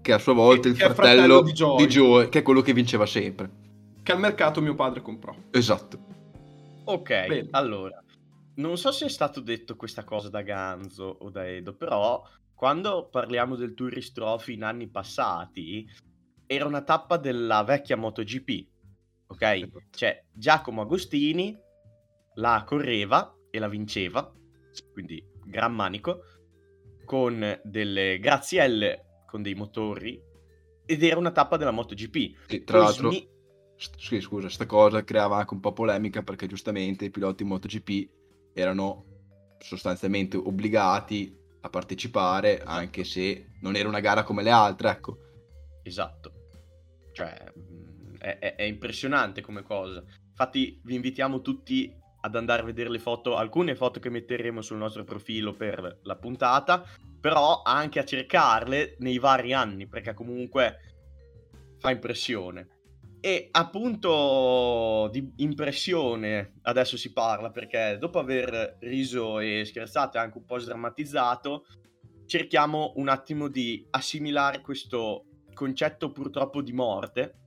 che 0.00 0.12
a 0.12 0.18
sua 0.18 0.34
volta 0.34 0.68
è 0.68 0.70
il 0.70 0.76
fratello, 0.76 0.94
fratello 0.94 1.42
di, 1.42 1.52
Joey. 1.52 1.76
di, 1.76 1.92
Joey. 1.92 2.28
che 2.28 2.38
è 2.40 2.42
quello 2.42 2.60
che 2.60 2.72
vinceva 2.72 3.06
sempre. 3.06 3.62
Che 4.04 4.12
al 4.12 4.18
mercato 4.18 4.60
mio 4.60 4.74
padre 4.74 5.00
comprò. 5.00 5.34
Esatto. 5.50 5.98
Ok, 6.84 7.08
Bene. 7.26 7.48
allora, 7.52 8.04
non 8.56 8.76
so 8.76 8.92
se 8.92 9.06
è 9.06 9.08
stato 9.08 9.40
detto 9.40 9.76
questa 9.76 10.04
cosa 10.04 10.28
da 10.28 10.42
Ganzo 10.42 11.04
o 11.20 11.30
da 11.30 11.48
Edo, 11.48 11.74
però 11.74 12.22
quando 12.52 13.08
parliamo 13.10 13.56
del 13.56 13.72
Tourist 13.72 14.12
Trophy 14.12 14.52
in 14.52 14.62
anni 14.62 14.88
passati, 14.88 15.88
era 16.44 16.66
una 16.66 16.82
tappa 16.82 17.16
della 17.16 17.64
vecchia 17.64 17.96
MotoGP, 17.96 18.68
ok? 19.28 19.42
Esatto. 19.42 19.82
Cioè, 19.90 20.24
Giacomo 20.30 20.82
Agostini 20.82 21.58
la 22.34 22.62
correva 22.66 23.34
e 23.50 23.58
la 23.58 23.68
vinceva, 23.68 24.30
quindi 24.92 25.26
gran 25.46 25.74
manico, 25.74 26.20
con 27.06 27.58
delle 27.62 28.18
grazielle 28.18 29.22
con 29.26 29.40
dei 29.40 29.54
motori 29.54 30.20
ed 30.84 31.02
era 31.02 31.18
una 31.18 31.32
tappa 31.32 31.56
della 31.56 31.70
MotoGP. 31.70 32.50
E 32.50 32.64
tra 32.64 32.80
l'altro, 32.80 33.10
smi... 33.10 33.32
sì, 33.76 34.20
scusa, 34.20 34.48
sta 34.48 34.66
cosa 34.66 35.04
creava 35.04 35.38
anche 35.38 35.54
un 35.54 35.60
po' 35.60 35.72
polemica 35.72 36.22
perché 36.22 36.46
giustamente 36.46 37.04
i 37.06 37.10
piloti 37.10 37.44
MotoGP 37.44 38.08
erano 38.54 39.04
sostanzialmente 39.58 40.36
obbligati 40.36 41.36
a 41.60 41.70
partecipare, 41.70 42.62
anche 42.62 43.04
se 43.04 43.52
non 43.60 43.74
era 43.74 43.88
una 43.88 44.00
gara 44.00 44.22
come 44.22 44.42
le 44.42 44.50
altre, 44.50 44.90
ecco. 44.90 45.18
Esatto. 45.82 46.32
Cioè, 47.12 47.52
mh, 47.54 48.18
è, 48.18 48.38
è- 48.38 48.54
è 48.56 48.62
impressionante 48.62 49.40
come 49.40 49.62
cosa. 49.62 50.02
Infatti 50.28 50.80
vi 50.84 50.94
invitiamo 50.94 51.40
tutti 51.40 51.92
ad 52.20 52.36
andare 52.36 52.62
a 52.62 52.64
vedere 52.64 52.90
le 52.90 52.98
foto, 52.98 53.36
alcune 53.36 53.74
foto 53.74 54.00
che 54.00 54.08
metteremo 54.10 54.62
sul 54.62 54.78
nostro 54.78 55.04
profilo 55.04 55.52
per 55.52 56.00
la 56.02 56.16
puntata, 56.16 56.86
però 57.20 57.62
anche 57.62 57.98
a 57.98 58.04
cercarle 58.04 58.96
nei 58.98 59.18
vari 59.18 59.52
anni, 59.52 59.86
perché 59.86 60.14
comunque 60.14 60.78
fa 61.78 61.90
impressione. 61.90 62.68
E 63.24 63.48
appunto 63.52 65.08
di 65.10 65.32
impressione 65.36 66.56
adesso 66.64 66.98
si 66.98 67.10
parla, 67.10 67.50
perché 67.50 67.96
dopo 67.98 68.18
aver 68.18 68.76
riso 68.80 69.38
e 69.38 69.64
scherzato 69.64 70.18
e 70.18 70.20
anche 70.20 70.36
un 70.36 70.44
po' 70.44 70.58
sdrammatizzato, 70.58 71.64
cerchiamo 72.26 72.92
un 72.96 73.08
attimo 73.08 73.48
di 73.48 73.82
assimilare 73.92 74.60
questo 74.60 75.24
concetto 75.54 76.12
purtroppo 76.12 76.60
di 76.60 76.74
morte, 76.74 77.38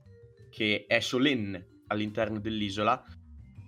che 0.50 0.84
è 0.88 0.98
solenne 0.98 1.82
all'interno 1.86 2.40
dell'isola, 2.40 3.00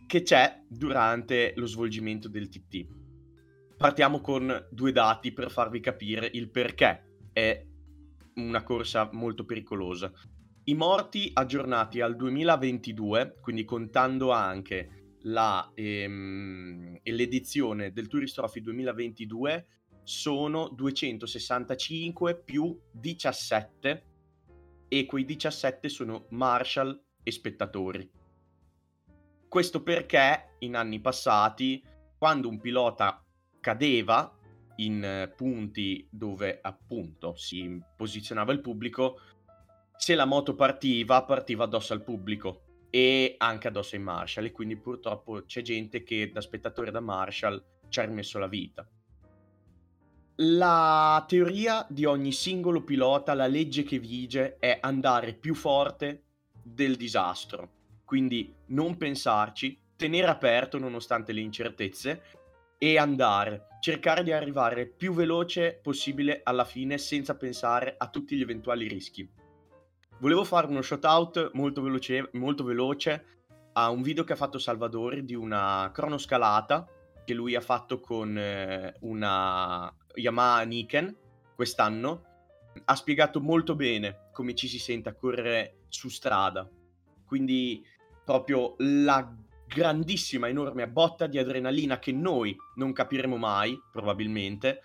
che 0.09 0.23
c'è 0.23 0.65
durante 0.67 1.53
lo 1.55 1.67
svolgimento 1.67 2.29
del 2.29 2.49
TT. 2.49 2.89
Partiamo 3.77 4.21
con 4.21 4.67
due 4.69 4.91
dati 4.91 5.31
per 5.31 5.49
farvi 5.53 5.79
capire 5.79 6.29
il 6.33 6.51
perché 6.51 7.19
è 7.33 7.65
una 8.35 8.65
corsa 8.65 9.09
molto 9.13 9.45
pericolosa. 9.45 10.11
I 10.71 10.75
morti 10.75 11.29
aggiornati 11.35 12.01
al 12.01 12.15
2022, 12.15 13.39
quindi 13.41 13.65
contando 13.65 14.31
anche 14.31 15.17
la, 15.23 15.69
ehm, 15.75 16.97
l'edizione 17.03 17.91
del 17.91 18.07
Tourist 18.07 18.37
Trophy 18.37 18.61
2022, 18.61 19.67
sono 20.05 20.69
265 20.69 22.43
più 22.45 22.81
17 22.93 24.05
e 24.87 25.07
quei 25.07 25.25
17 25.25 25.89
sono 25.89 26.27
marshal 26.31 27.03
e 27.21 27.33
spettatori. 27.33 28.09
Questo 29.49 29.83
perché 29.83 30.55
in 30.61 30.77
anni 30.77 31.01
passati, 31.01 31.83
quando 32.17 32.49
un 32.49 32.61
pilota 32.61 33.21
cadeva 33.59 34.39
in 34.77 35.03
eh, 35.03 35.33
punti 35.35 36.07
dove 36.09 36.61
appunto 36.63 37.35
si 37.35 37.83
posizionava 37.97 38.53
il 38.53 38.61
pubblico, 38.61 39.19
se 40.01 40.15
la 40.15 40.25
moto 40.25 40.55
partiva, 40.55 41.25
partiva 41.25 41.65
addosso 41.65 41.93
al 41.93 42.03
pubblico 42.03 42.87
e 42.89 43.35
anche 43.37 43.69
addosso 43.69 43.97
ai 43.97 44.01
Marshall 44.01 44.47
e 44.47 44.51
quindi 44.51 44.79
purtroppo 44.79 45.45
c'è 45.45 45.61
gente 45.61 46.03
che 46.03 46.31
da 46.33 46.41
spettatore 46.41 46.91
da 46.91 47.01
Marshall 47.01 47.63
ci 47.91 48.01
ha 48.01 48.05
rimesso 48.05 48.39
la 48.39 48.47
vita. 48.47 48.89
La 50.37 51.23
teoria 51.29 51.87
di 51.87 52.07
ogni 52.07 52.33
singolo 52.33 52.83
pilota, 52.83 53.35
la 53.35 53.47
legge 53.47 53.83
che 53.83 53.99
vige 53.99 54.57
è 54.59 54.79
andare 54.81 55.35
più 55.35 55.55
forte 55.55 56.23
del 56.63 56.97
disastro. 56.97 57.73
Quindi 58.03 58.55
non 58.69 58.97
pensarci, 58.97 59.79
tenere 59.97 60.29
aperto 60.29 60.79
nonostante 60.79 61.35
le 61.35 61.41
incertezze 61.41 62.23
e 62.79 62.97
andare, 62.97 63.67
cercare 63.83 64.23
di 64.25 64.33
arrivare 64.33 64.87
più 64.87 65.13
veloce 65.13 65.79
possibile 65.83 66.41
alla 66.43 66.65
fine 66.65 66.97
senza 66.97 67.37
pensare 67.37 67.97
a 67.99 68.09
tutti 68.09 68.35
gli 68.35 68.41
eventuali 68.41 68.89
rischi. 68.89 69.40
Volevo 70.21 70.45
fare 70.45 70.67
uno 70.67 70.83
shout 70.83 71.05
out 71.07 71.51
molto 71.55 71.81
veloce, 71.81 72.29
molto 72.35 72.63
veloce 72.63 73.25
a 73.73 73.89
un 73.89 74.03
video 74.03 74.23
che 74.23 74.35
ha 74.35 74.37
fatto 74.37 74.59
Salvadori 74.59 75.25
di 75.25 75.35
una 75.35 75.91
cronoscalata 75.95 76.87
che 77.25 77.33
lui 77.33 77.55
ha 77.55 77.63
fatto 77.63 78.01
con 78.01 78.37
eh, 78.37 78.97
una 79.01 79.91
Yamaha 80.15 80.63
Niken 80.65 81.17
quest'anno. 81.55 82.25
Ha 82.85 82.95
spiegato 82.95 83.41
molto 83.41 83.75
bene 83.75 84.29
come 84.33 84.55
ci 84.55 84.69
si 84.69 84.79
sente 84.79 85.09
a 85.09 85.15
correre 85.15 85.85
su 85.89 86.11
strada. 86.11 86.69
Quindi 87.25 87.83
proprio 88.23 88.75
la 88.79 89.35
grandissima, 89.67 90.49
enorme 90.49 90.87
botta 90.87 91.27
di 91.29 91.39
adrenalina 91.39 91.99
che 91.99 92.13
noi 92.13 92.55
non 92.75 92.93
capiremo 92.93 93.39
mai, 93.39 93.81
probabilmente, 93.91 94.83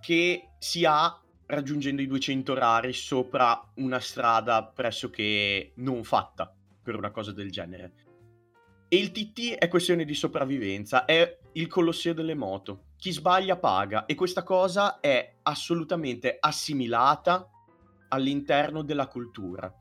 che 0.00 0.50
si 0.58 0.84
ha 0.84 1.20
raggiungendo 1.50 2.00
i 2.00 2.06
200 2.06 2.54
rari 2.54 2.92
sopra 2.92 3.60
una 3.74 4.00
strada 4.00 4.64
pressoché 4.64 5.72
non 5.76 6.04
fatta 6.04 6.52
per 6.82 6.94
una 6.94 7.10
cosa 7.10 7.32
del 7.32 7.50
genere. 7.50 7.92
E 8.88 8.96
il 8.96 9.12
TT 9.12 9.56
è 9.56 9.68
questione 9.68 10.04
di 10.04 10.14
sopravvivenza, 10.14 11.04
è 11.04 11.38
il 11.52 11.66
colosseo 11.66 12.12
delle 12.12 12.34
moto. 12.34 12.86
Chi 12.96 13.12
sbaglia 13.12 13.56
paga 13.56 14.06
e 14.06 14.14
questa 14.14 14.42
cosa 14.42 15.00
è 15.00 15.36
assolutamente 15.42 16.36
assimilata 16.38 17.48
all'interno 18.08 18.82
della 18.82 19.06
cultura. 19.06 19.72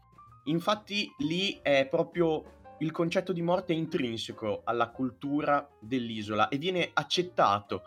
Infatti 0.45 1.11
lì 1.19 1.59
è 1.61 1.87
proprio 1.89 2.57
il 2.79 2.91
concetto 2.91 3.33
di 3.33 3.41
morte 3.41 3.73
intrinseco 3.73 4.61
alla 4.63 4.89
cultura 4.89 5.67
dell'isola 5.79 6.47
e 6.47 6.57
viene 6.57 6.89
accettato, 6.93 7.83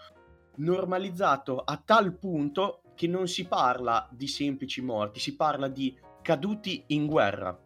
normalizzato 0.57 1.59
a 1.59 1.81
tal 1.85 2.17
punto 2.19 2.82
che 2.95 3.07
non 3.07 3.29
si 3.29 3.47
parla 3.47 4.09
di 4.11 4.27
semplici 4.27 4.81
morti, 4.81 5.21
si 5.21 5.37
parla 5.37 5.69
di 5.69 5.97
caduti 6.23 6.85
in 6.89 7.07
guerra. 7.07 7.59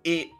E 0.00 0.30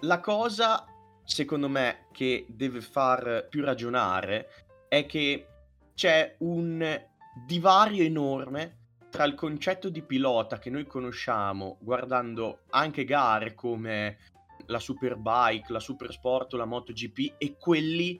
la 0.00 0.20
cosa, 0.20 0.84
secondo 1.24 1.68
me, 1.68 2.06
che 2.12 2.46
deve 2.48 2.80
far 2.80 3.46
più 3.48 3.64
ragionare 3.64 4.48
è 4.88 5.06
che 5.06 5.46
c'è 5.94 6.36
un 6.38 7.00
divario 7.46 8.02
enorme 8.02 8.78
tra 9.10 9.24
il 9.24 9.34
concetto 9.34 9.88
di 9.90 10.02
pilota 10.02 10.58
che 10.58 10.70
noi 10.70 10.86
conosciamo 10.86 11.76
guardando 11.80 12.62
anche 12.70 13.04
gare 13.04 13.54
come 13.54 14.18
la 14.66 14.78
Superbike, 14.78 15.72
la 15.72 15.80
Supersport 15.80 16.54
o 16.54 16.56
la 16.56 16.64
MotoGP 16.64 17.34
e 17.36 17.56
quelli 17.58 18.18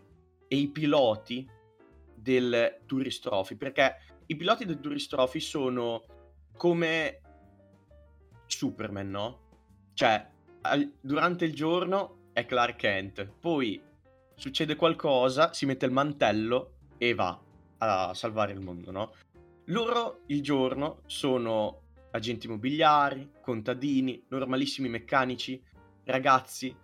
e 0.49 0.57
i 0.57 0.69
piloti 0.69 1.49
del 2.15 2.81
Tourist 2.87 3.23
Trophy 3.23 3.57
perché 3.57 3.97
i 4.27 4.37
piloti 4.37 4.65
del 4.65 4.81
Tourist 4.81 5.15
sono 5.39 6.05
come 6.57 7.21
Superman, 8.47 9.11
no? 9.11 9.41
Cioè, 9.95 10.27
al- 10.63 10.93
durante 11.01 11.45
il 11.45 11.55
giorno 11.55 12.29
è 12.33 12.47
Clark 12.47 12.77
Kent, 12.77 13.25
poi 13.41 13.81
succede 14.35 14.77
qualcosa, 14.77 15.53
si 15.53 15.67
mette 15.67 15.87
il 15.87 15.93
mantello 15.93 16.75
e 16.99 17.15
va 17.15 17.41
a 17.79 18.15
salvare 18.15 18.53
il 18.53 18.61
mondo, 18.61 18.91
no? 18.91 19.13
Loro 19.67 20.21
il 20.27 20.43
giorno 20.43 21.01
sono 21.07 21.81
agenti 22.11 22.47
immobiliari, 22.47 23.31
contadini, 23.41 24.25
normalissimi 24.29 24.89
meccanici, 24.89 25.63
ragazzi 26.05 26.75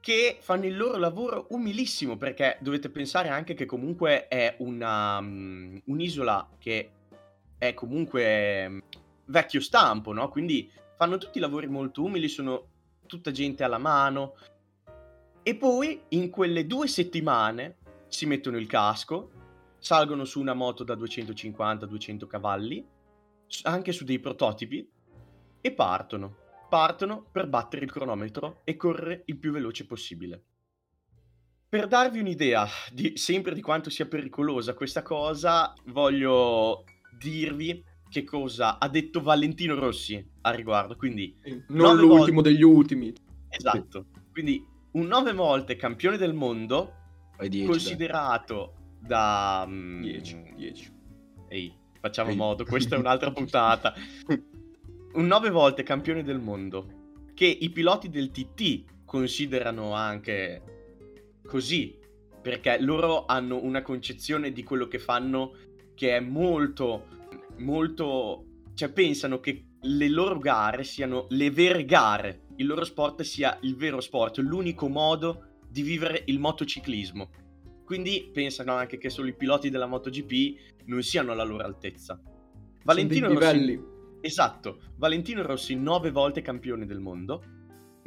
che 0.00 0.38
fanno 0.40 0.66
il 0.66 0.76
loro 0.76 0.96
lavoro 0.96 1.46
umilissimo 1.50 2.16
perché 2.16 2.56
dovete 2.60 2.88
pensare 2.88 3.28
anche 3.28 3.54
che 3.54 3.66
comunque 3.66 4.28
è 4.28 4.56
una, 4.58 5.18
um, 5.18 5.80
un'isola 5.86 6.48
che 6.58 6.90
è 7.58 7.74
comunque 7.74 8.66
um, 8.66 8.82
vecchio 9.26 9.60
stampo, 9.60 10.12
no? 10.12 10.28
Quindi 10.28 10.70
fanno 10.96 11.18
tutti 11.18 11.38
i 11.38 11.40
lavori 11.40 11.66
molto 11.66 12.02
umili, 12.02 12.28
sono 12.28 12.66
tutta 13.06 13.30
gente 13.30 13.64
alla 13.64 13.78
mano. 13.78 14.34
E 15.42 15.54
poi 15.56 16.02
in 16.08 16.30
quelle 16.30 16.66
due 16.66 16.88
settimane 16.88 17.76
si 18.08 18.26
mettono 18.26 18.58
il 18.58 18.66
casco, 18.66 19.30
salgono 19.78 20.24
su 20.24 20.40
una 20.40 20.54
moto 20.54 20.84
da 20.84 20.94
250-200 20.94 22.26
cavalli, 22.26 22.86
anche 23.62 23.92
su 23.92 24.04
dei 24.04 24.18
prototipi, 24.18 24.88
e 25.60 25.72
partono 25.72 26.46
partono 26.68 27.26
per 27.30 27.48
battere 27.48 27.84
il 27.84 27.90
cronometro 27.90 28.60
e 28.64 28.76
correre 28.76 29.22
il 29.26 29.38
più 29.38 29.52
veloce 29.52 29.86
possibile. 29.86 30.42
Per 31.68 31.86
darvi 31.86 32.18
un'idea 32.20 32.66
di, 32.90 33.16
sempre 33.16 33.54
di 33.54 33.60
quanto 33.60 33.90
sia 33.90 34.06
pericolosa 34.06 34.74
questa 34.74 35.02
cosa, 35.02 35.74
voglio 35.86 36.84
dirvi 37.18 37.84
che 38.08 38.24
cosa 38.24 38.78
ha 38.78 38.88
detto 38.88 39.20
Valentino 39.20 39.74
Rossi 39.74 40.26
a 40.42 40.50
riguardo. 40.50 40.96
Quindi, 40.96 41.36
non 41.68 41.96
l'ultimo 41.96 42.40
volte... 42.40 42.50
degli 42.50 42.62
ultimi. 42.62 43.12
Esatto. 43.50 44.06
Quindi, 44.32 44.64
un 44.92 45.06
nove 45.06 45.32
volte 45.32 45.76
campione 45.76 46.16
del 46.16 46.32
mondo, 46.32 46.92
dieci, 47.38 47.66
considerato 47.66 48.96
da... 48.98 49.66
10. 49.68 50.34
Um, 50.34 50.54
10. 50.54 50.92
Ehi, 51.48 51.74
facciamo 52.00 52.30
Ehi. 52.30 52.36
modo, 52.36 52.64
questa 52.64 52.96
è 52.96 52.98
un'altra 52.98 53.30
puntata. 53.30 53.92
un 55.18 55.26
nove 55.26 55.50
volte 55.50 55.82
campione 55.82 56.22
del 56.22 56.38
mondo, 56.38 57.24
che 57.34 57.44
i 57.44 57.70
piloti 57.70 58.08
del 58.08 58.30
TT 58.30 59.04
considerano 59.04 59.92
anche 59.92 60.62
così, 61.44 61.98
perché 62.40 62.80
loro 62.80 63.26
hanno 63.26 63.60
una 63.60 63.82
concezione 63.82 64.52
di 64.52 64.62
quello 64.62 64.86
che 64.86 65.00
fanno 65.00 65.56
che 65.94 66.16
è 66.16 66.20
molto, 66.20 67.06
molto... 67.56 68.44
cioè 68.74 68.92
pensano 68.92 69.40
che 69.40 69.64
le 69.80 70.08
loro 70.08 70.38
gare 70.38 70.84
siano 70.84 71.26
le 71.30 71.50
vere 71.50 71.84
gare, 71.84 72.42
il 72.56 72.66
loro 72.66 72.84
sport 72.84 73.22
sia 73.22 73.58
il 73.62 73.74
vero 73.74 74.00
sport, 74.00 74.38
l'unico 74.38 74.88
modo 74.88 75.56
di 75.68 75.82
vivere 75.82 76.22
il 76.26 76.38
motociclismo. 76.38 77.30
Quindi 77.84 78.30
pensano 78.32 78.74
anche 78.74 78.98
che 78.98 79.10
solo 79.10 79.26
i 79.26 79.34
piloti 79.34 79.68
della 79.68 79.86
MotoGP 79.86 80.84
non 80.84 81.02
siano 81.02 81.32
alla 81.32 81.44
loro 81.44 81.64
altezza. 81.64 82.20
Valentino 82.84 83.32
Rossi. 83.32 83.96
Esatto, 84.20 84.80
Valentino 84.96 85.42
Rossi 85.42 85.74
nove 85.74 86.10
volte 86.10 86.42
campione 86.42 86.86
del 86.86 87.00
mondo, 87.00 87.42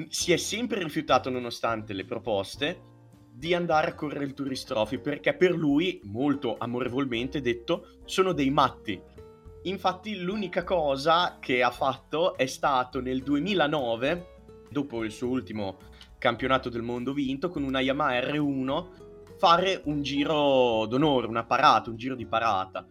si 0.10 0.32
è 0.32 0.38
sempre 0.38 0.84
rifiutato 0.84 1.30
nonostante 1.30 1.94
le 1.94 2.06
proposte 2.06 2.90
di 3.34 3.54
andare 3.54 3.92
a 3.92 3.96
correre 3.96 4.26
il 4.26 4.34
Tourist 4.34 4.68
Trophy 4.68 5.00
perché 5.00 5.36
per 5.36 5.52
lui, 5.52 6.02
molto 6.04 6.58
amorevolmente 6.58 7.42
detto, 7.42 8.00
sono 8.06 8.34
dei 8.34 8.50
matti. 8.50 9.02
Infatti 9.64 10.20
l'unica 10.20 10.64
cosa 10.64 11.38
che 11.40 11.62
ha 11.62 11.72
fatto 11.72 12.36
è 12.36 12.46
stato 12.46 13.00
nel 13.00 13.22
2009, 13.22 14.28
dopo 14.70 15.04
il 15.04 15.12
suo 15.12 15.30
ultimo 15.30 15.78
campionato 16.18 16.70
del 16.70 16.82
mondo 16.82 17.14
vinto, 17.14 17.50
con 17.50 17.64
una 17.64 17.80
Yamaha 17.80 18.20
R1, 18.20 18.88
fare 19.38 19.82
un 19.86 20.02
giro 20.02 20.86
d'onore, 20.88 21.28
una 21.28 21.46
parata, 21.46 21.90
un 21.90 21.96
giro 21.96 22.16
di 22.16 22.28
parata. 22.28 22.86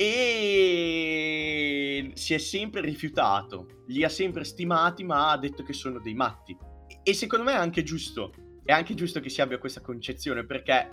E 0.00 1.88
si 2.14 2.32
è 2.32 2.38
sempre 2.38 2.80
rifiutato, 2.80 3.82
li 3.88 4.04
ha 4.04 4.08
sempre 4.08 4.44
stimati, 4.44 5.02
ma 5.02 5.32
ha 5.32 5.38
detto 5.38 5.64
che 5.64 5.72
sono 5.72 5.98
dei 5.98 6.14
matti. 6.14 6.56
E 7.02 7.14
secondo 7.14 7.44
me 7.44 7.52
è 7.54 7.56
anche 7.56 7.82
giusto, 7.82 8.32
è 8.64 8.70
anche 8.70 8.94
giusto 8.94 9.18
che 9.18 9.28
si 9.28 9.40
abbia 9.40 9.58
questa 9.58 9.80
concezione 9.80 10.46
perché 10.46 10.88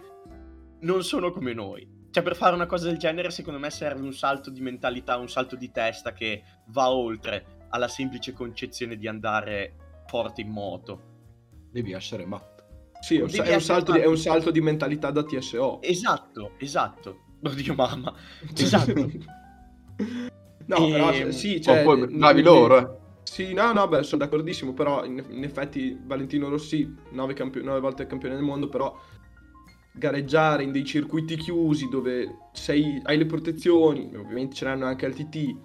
non 0.79 1.03
sono 1.03 1.29
come 1.29 1.53
noi. 1.53 1.87
Cioè, 2.09 2.23
per 2.23 2.35
fare 2.35 2.55
una 2.55 2.65
cosa 2.65 2.87
del 2.87 2.97
genere, 2.97 3.29
secondo 3.29 3.59
me 3.59 3.69
serve 3.69 4.01
un 4.01 4.13
salto 4.13 4.49
di 4.49 4.61
mentalità, 4.61 5.17
un 5.17 5.29
salto 5.29 5.55
di 5.55 5.69
testa 5.69 6.13
che 6.13 6.41
va 6.69 6.89
oltre 6.89 7.67
alla 7.69 7.87
semplice 7.87 8.33
concezione 8.33 8.97
di 8.97 9.07
andare 9.07 9.75
forte 10.07 10.41
in 10.41 10.49
moto. 10.49 11.01
Devi 11.69 11.91
essere 11.91 12.25
matto. 12.25 12.63
Sì, 13.01 13.17
è 13.17 13.21
un, 13.21 13.27
Devi 13.27 13.37
sa- 13.37 13.43
è 13.43 13.49
un 13.49 13.53
essere 13.55 13.61
salto 13.61 13.91
di, 13.91 13.99
è 13.99 14.05
un 14.05 14.17
salto 14.17 14.49
di 14.49 14.61
mentalità 14.61 15.11
da 15.11 15.23
TSO. 15.23 15.81
Esatto, 15.81 16.53
esatto. 16.57 17.24
Oddio, 17.43 17.73
mamma. 17.75 18.13
Esatto. 18.55 18.93
no, 20.67 20.77
E- 20.77 20.91
però 20.91 21.31
sì, 21.31 21.55
Oh, 21.57 21.61
cioè, 21.61 21.83
poi 21.83 21.99
n- 22.01 22.17
bravi 22.17 22.41
loro, 22.41 22.77
eh. 22.77 23.03
Sì, 23.23 23.53
no, 23.53 23.71
no, 23.73 23.87
beh, 23.87 24.03
sono 24.03 24.23
d'accordissimo, 24.23 24.73
però 24.73 25.03
in, 25.03 25.23
in 25.29 25.43
effetti 25.43 25.97
Valentino 26.05 26.47
Rossi, 26.49 26.93
nove, 27.11 27.33
campio- 27.33 27.63
nove 27.63 27.79
volte 27.79 28.05
campione 28.05 28.35
del 28.35 28.43
mondo, 28.43 28.69
però 28.69 28.95
gareggiare 29.91 30.63
in 30.63 30.71
dei 30.71 30.83
circuiti 30.85 31.35
chiusi 31.35 31.87
dove 31.89 32.49
sei, 32.53 32.99
hai 33.03 33.17
le 33.17 33.25
protezioni, 33.25 34.11
ovviamente 34.15 34.55
ce 34.55 34.65
l'hanno 34.65 34.85
anche 34.85 35.05
al 35.05 35.13
TT, 35.13 35.55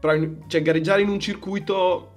però 0.00 0.14
in- 0.14 0.44
cioè, 0.48 0.62
gareggiare 0.62 1.02
in 1.02 1.08
un 1.08 1.20
circuito 1.20 2.12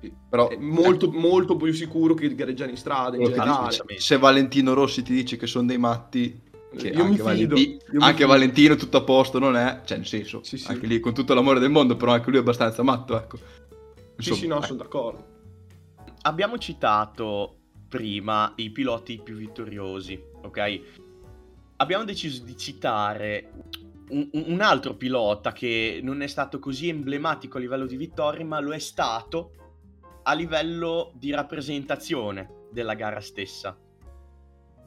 Sì, 0.00 0.12
Però 0.28 0.48
è 0.48 0.56
molto, 0.56 1.10
molto 1.10 1.56
più 1.56 1.72
sicuro 1.72 2.14
che 2.14 2.34
gareggiare 2.34 2.70
in 2.70 2.76
strada 2.76 3.16
in 3.16 3.22
generale. 3.24 3.76
se 3.98 4.18
Valentino 4.18 4.74
Rossi 4.74 5.02
ti 5.02 5.12
dice 5.14 5.36
che 5.36 5.46
sono 5.46 5.66
dei 5.66 5.78
matti, 5.78 6.42
che 6.76 6.88
Io 6.88 6.94
mi 6.94 7.00
anche, 7.00 7.12
fido, 7.16 7.24
Valenti- 7.24 7.70
io 7.70 7.98
mi 7.98 8.04
anche 8.04 8.16
fido. 8.16 8.28
Valentino 8.28 8.74
tutto 8.76 8.96
a 8.98 9.02
posto 9.02 9.38
non 9.38 9.56
è, 9.56 9.80
cioè 9.84 9.98
nel 9.98 10.06
senso, 10.06 10.42
Sì, 10.42 10.58
sì. 10.58 10.70
anche 10.70 10.86
lì 10.86 11.00
con 11.00 11.14
tutto 11.14 11.34
l'amore 11.34 11.58
del 11.58 11.70
mondo, 11.70 11.96
però 11.96 12.12
anche 12.12 12.28
lui 12.28 12.38
è 12.38 12.40
abbastanza 12.42 12.82
matto, 12.82 13.16
ecco. 13.16 13.38
Sì, 14.18 14.34
sì, 14.34 14.46
no, 14.46 14.62
eh, 14.62 14.66
sono 14.66 14.78
d'accordo. 14.78 15.34
Abbiamo 16.22 16.58
citato 16.58 17.56
prima 17.88 18.52
i 18.56 18.70
piloti 18.70 19.20
più 19.22 19.36
vittoriosi, 19.36 20.20
ok? 20.42 20.80
Abbiamo 21.76 22.04
deciso 22.04 22.42
di 22.42 22.56
citare 22.56 23.52
un, 24.08 24.28
un 24.32 24.60
altro 24.60 24.94
pilota 24.94 25.52
che 25.52 26.00
non 26.02 26.22
è 26.22 26.26
stato 26.26 26.58
così 26.58 26.88
emblematico 26.88 27.58
a 27.58 27.60
livello 27.60 27.86
di 27.86 27.96
vittorie, 27.96 28.44
ma 28.44 28.60
lo 28.60 28.72
è 28.72 28.78
stato 28.78 29.50
a 30.22 30.32
livello 30.32 31.12
di 31.14 31.30
rappresentazione 31.30 32.64
della 32.72 32.94
gara 32.94 33.20
stessa. 33.20 33.76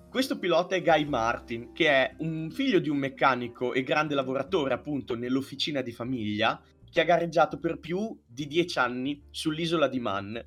Questo 0.09 0.39
pilota 0.39 0.75
è 0.75 0.81
Guy 0.81 1.05
Martin, 1.05 1.71
che 1.71 1.87
è 1.87 2.15
un 2.19 2.49
figlio 2.49 2.79
di 2.79 2.89
un 2.89 2.97
meccanico 2.97 3.73
e 3.73 3.83
grande 3.83 4.15
lavoratore 4.15 4.73
appunto 4.73 5.15
nell'officina 5.15 5.81
di 5.81 5.91
famiglia, 5.91 6.59
che 6.89 7.01
ha 7.01 7.03
gareggiato 7.03 7.59
per 7.59 7.77
più 7.77 8.19
di 8.25 8.47
10 8.47 8.79
anni 8.79 9.23
sull'isola 9.29 9.87
di 9.87 9.99
Man, 9.99 10.43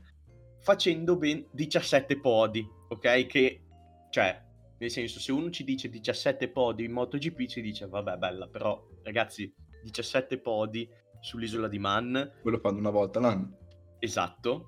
facendo 0.58 1.16
ben 1.16 1.46
17 1.52 2.18
podi, 2.18 2.68
ok? 2.88 3.26
Che, 3.26 3.62
cioè, 4.10 4.42
nel 4.78 4.90
senso, 4.90 5.20
se 5.20 5.30
uno 5.30 5.48
ci 5.50 5.62
dice 5.62 5.88
17 5.88 6.48
podi 6.50 6.82
in 6.82 6.90
MotoGP, 6.90 7.46
ci 7.46 7.60
dice, 7.60 7.86
vabbè, 7.86 8.16
bella, 8.16 8.48
però, 8.48 8.84
ragazzi, 9.04 9.54
17 9.84 10.40
podi 10.40 10.88
sull'isola 11.20 11.68
di 11.68 11.78
Man, 11.78 12.32
Quello 12.42 12.58
fanno 12.58 12.78
una 12.78 12.90
volta 12.90 13.20
l'anno. 13.20 13.58
esatto, 14.00 14.66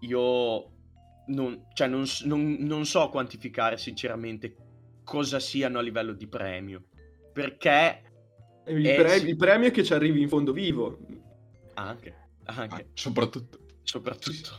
io 0.00 0.71
non, 1.26 1.66
cioè, 1.74 1.86
non, 1.88 2.04
non- 2.24 2.56
non 2.60 2.84
so 2.84 3.08
quantificare 3.08 3.76
sinceramente 3.78 4.56
cosa 5.04 5.38
siano 5.40 5.78
a 5.78 5.82
livello 5.82 6.12
di 6.12 6.26
premio, 6.26 6.84
perché 7.32 8.02
Il, 8.66 8.86
Eh, 8.86 8.94
pre- 8.94 9.18
sì. 9.18 9.28
il 9.28 9.36
premio 9.36 9.68
è 9.68 9.70
che 9.72 9.82
ci 9.82 9.92
arrivi 9.92 10.20
in 10.22 10.28
fondo 10.28 10.52
vivo. 10.52 10.98
anche, 11.74 12.14
anche, 12.44 12.74
Ah, 12.82 12.84
soprattutto. 12.94 13.58
soprattutto. 13.82 14.50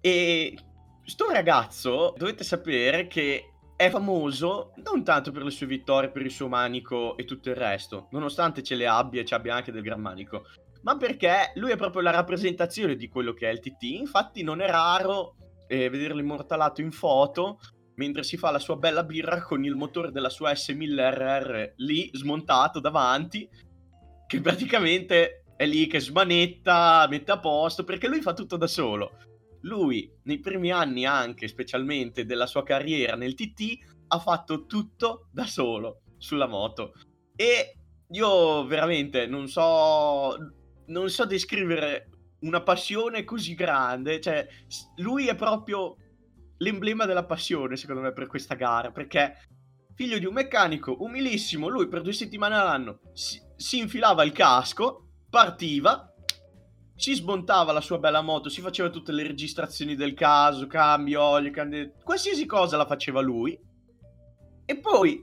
E 0.00 0.56
sto 1.04 1.30
ragazzo, 1.30 2.12
dovete 2.16 2.44
sapere 2.44 3.06
che 3.06 3.52
è 3.76 3.88
famoso 3.90 4.72
non 4.84 5.04
tanto 5.04 5.30
per 5.32 5.42
le 5.42 5.50
sue 5.50 5.66
vittorie, 5.66 6.10
per 6.10 6.22
il 6.22 6.30
suo 6.30 6.48
manico 6.48 7.16
e 7.16 7.24
tutto 7.24 7.48
il 7.50 7.56
resto, 7.56 8.08
nonostante 8.10 8.62
ce 8.62 8.74
le 8.74 8.86
abbia 8.86 9.20
e 9.22 9.24
ci 9.24 9.34
abbia 9.34 9.54
anche 9.54 9.72
del 9.72 9.82
gran 9.82 10.00
manico, 10.00 10.44
ma 10.86 10.96
perché 10.96 11.50
lui 11.56 11.72
è 11.72 11.76
proprio 11.76 12.00
la 12.00 12.12
rappresentazione 12.12 12.94
di 12.94 13.08
quello 13.08 13.32
che 13.32 13.48
è 13.48 13.52
il 13.52 13.58
TT. 13.58 13.82
Infatti 13.98 14.44
non 14.44 14.60
è 14.60 14.68
raro 14.68 15.34
eh, 15.66 15.90
vederlo 15.90 16.20
immortalato 16.20 16.80
in 16.80 16.92
foto 16.92 17.58
mentre 17.96 18.22
si 18.22 18.36
fa 18.36 18.52
la 18.52 18.60
sua 18.60 18.76
bella 18.76 19.02
birra 19.02 19.42
con 19.42 19.64
il 19.64 19.74
motore 19.74 20.12
della 20.12 20.28
sua 20.28 20.52
S1000 20.52 21.10
RR 21.10 21.72
lì 21.78 22.08
smontato 22.12 22.78
davanti, 22.78 23.48
che 24.28 24.40
praticamente 24.40 25.42
è 25.56 25.66
lì 25.66 25.88
che 25.88 25.98
smanetta, 25.98 27.06
mette 27.08 27.32
a 27.32 27.40
posto, 27.40 27.82
perché 27.82 28.06
lui 28.06 28.20
fa 28.20 28.32
tutto 28.32 28.56
da 28.56 28.68
solo. 28.68 29.18
Lui, 29.62 30.08
nei 30.24 30.38
primi 30.38 30.70
anni 30.70 31.04
anche, 31.04 31.48
specialmente 31.48 32.24
della 32.24 32.46
sua 32.46 32.62
carriera 32.62 33.16
nel 33.16 33.34
TT, 33.34 33.78
ha 34.08 34.20
fatto 34.20 34.66
tutto 34.66 35.26
da 35.32 35.46
solo 35.46 36.02
sulla 36.16 36.46
moto. 36.46 36.92
E 37.34 37.78
io 38.10 38.66
veramente 38.66 39.26
non 39.26 39.48
so, 39.48 40.36
non 40.86 41.08
so 41.08 41.24
descrivere 41.24 42.10
una 42.40 42.62
passione 42.62 43.24
così 43.24 43.54
grande. 43.54 44.20
Cioè, 44.20 44.46
lui 44.96 45.26
è 45.28 45.34
proprio 45.34 45.96
l'emblema 46.58 47.04
della 47.04 47.24
passione, 47.24 47.76
secondo 47.76 48.02
me, 48.02 48.12
per 48.12 48.26
questa 48.26 48.54
gara, 48.54 48.90
perché 48.90 49.36
figlio 49.94 50.18
di 50.18 50.26
un 50.26 50.34
meccanico 50.34 50.96
umilissimo, 51.00 51.68
lui 51.68 51.88
per 51.88 52.02
due 52.02 52.12
settimane 52.12 52.54
all'anno 52.54 53.00
si, 53.12 53.40
si 53.56 53.78
infilava 53.78 54.24
il 54.24 54.32
casco, 54.32 55.08
partiva, 55.30 56.12
si 56.94 57.14
smontava 57.14 57.72
la 57.72 57.80
sua 57.80 57.98
bella 57.98 58.22
moto, 58.22 58.48
si 58.48 58.60
faceva 58.60 58.88
tutte 58.88 59.12
le 59.12 59.22
registrazioni 59.22 59.94
del 59.94 60.14
caso, 60.14 60.66
cambio, 60.66 61.22
olio, 61.22 61.50
cambio, 61.50 61.92
qualsiasi 62.02 62.46
cosa 62.46 62.76
la 62.76 62.86
faceva 62.86 63.20
lui. 63.20 63.58
E 64.64 64.78
poi 64.78 65.22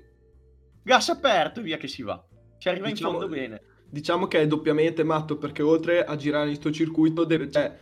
gas 0.83 1.09
aperto 1.09 1.59
e 1.59 1.63
via 1.63 1.77
che 1.77 1.87
si 1.87 2.03
va. 2.03 2.23
Ci 2.57 2.69
arriva 2.69 2.87
Diciamo- 2.87 3.13
in 3.13 3.19
fondo 3.19 3.35
bene. 3.35 3.61
Diciamo 3.93 4.25
che 4.25 4.41
è 4.41 4.47
doppiamente 4.47 5.03
matto 5.03 5.37
perché 5.37 5.61
oltre 5.61 6.03
a 6.03 6.15
girare 6.15 6.49
in 6.49 6.55
sto 6.55 6.71
circuito 6.71 7.25
deve, 7.25 7.51
cioè, 7.51 7.77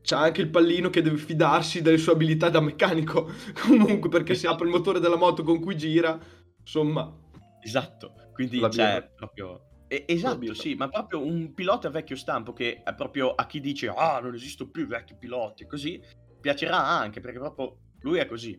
c'ha 0.00 0.20
anche 0.20 0.40
il 0.40 0.48
pallino 0.48 0.90
che 0.90 1.02
deve 1.02 1.16
fidarsi 1.16 1.82
delle 1.82 1.98
sue 1.98 2.12
abilità 2.12 2.48
da 2.48 2.60
meccanico. 2.60 3.28
Comunque 3.66 4.08
perché 4.08 4.36
se 4.36 4.46
apre 4.46 4.66
il 4.66 4.72
motore 4.72 5.00
della 5.00 5.16
moto 5.16 5.42
con 5.42 5.58
cui 5.58 5.76
gira, 5.76 6.16
insomma, 6.60 7.12
Esatto, 7.60 8.12
quindi 8.32 8.60
La 8.60 8.68
c'è 8.68 8.94
birra. 8.94 9.12
proprio... 9.16 9.60
e- 9.88 10.04
esatto, 10.06 10.54
sì, 10.54 10.76
ma 10.76 10.88
proprio 10.88 11.20
un 11.26 11.52
pilota 11.52 11.90
vecchio 11.90 12.14
stampo 12.14 12.52
che 12.52 12.84
è 12.84 12.94
proprio 12.94 13.34
a 13.34 13.44
chi 13.46 13.58
dice 13.58 13.88
ah, 13.88 14.20
non 14.20 14.34
esistono 14.36 14.70
più 14.70 14.86
vecchi 14.86 15.16
piloti, 15.18 15.66
così, 15.66 16.00
piacerà 16.40 16.78
anche, 16.78 17.18
perché 17.18 17.40
proprio 17.40 17.76
lui 18.02 18.20
è 18.20 18.26
così. 18.26 18.56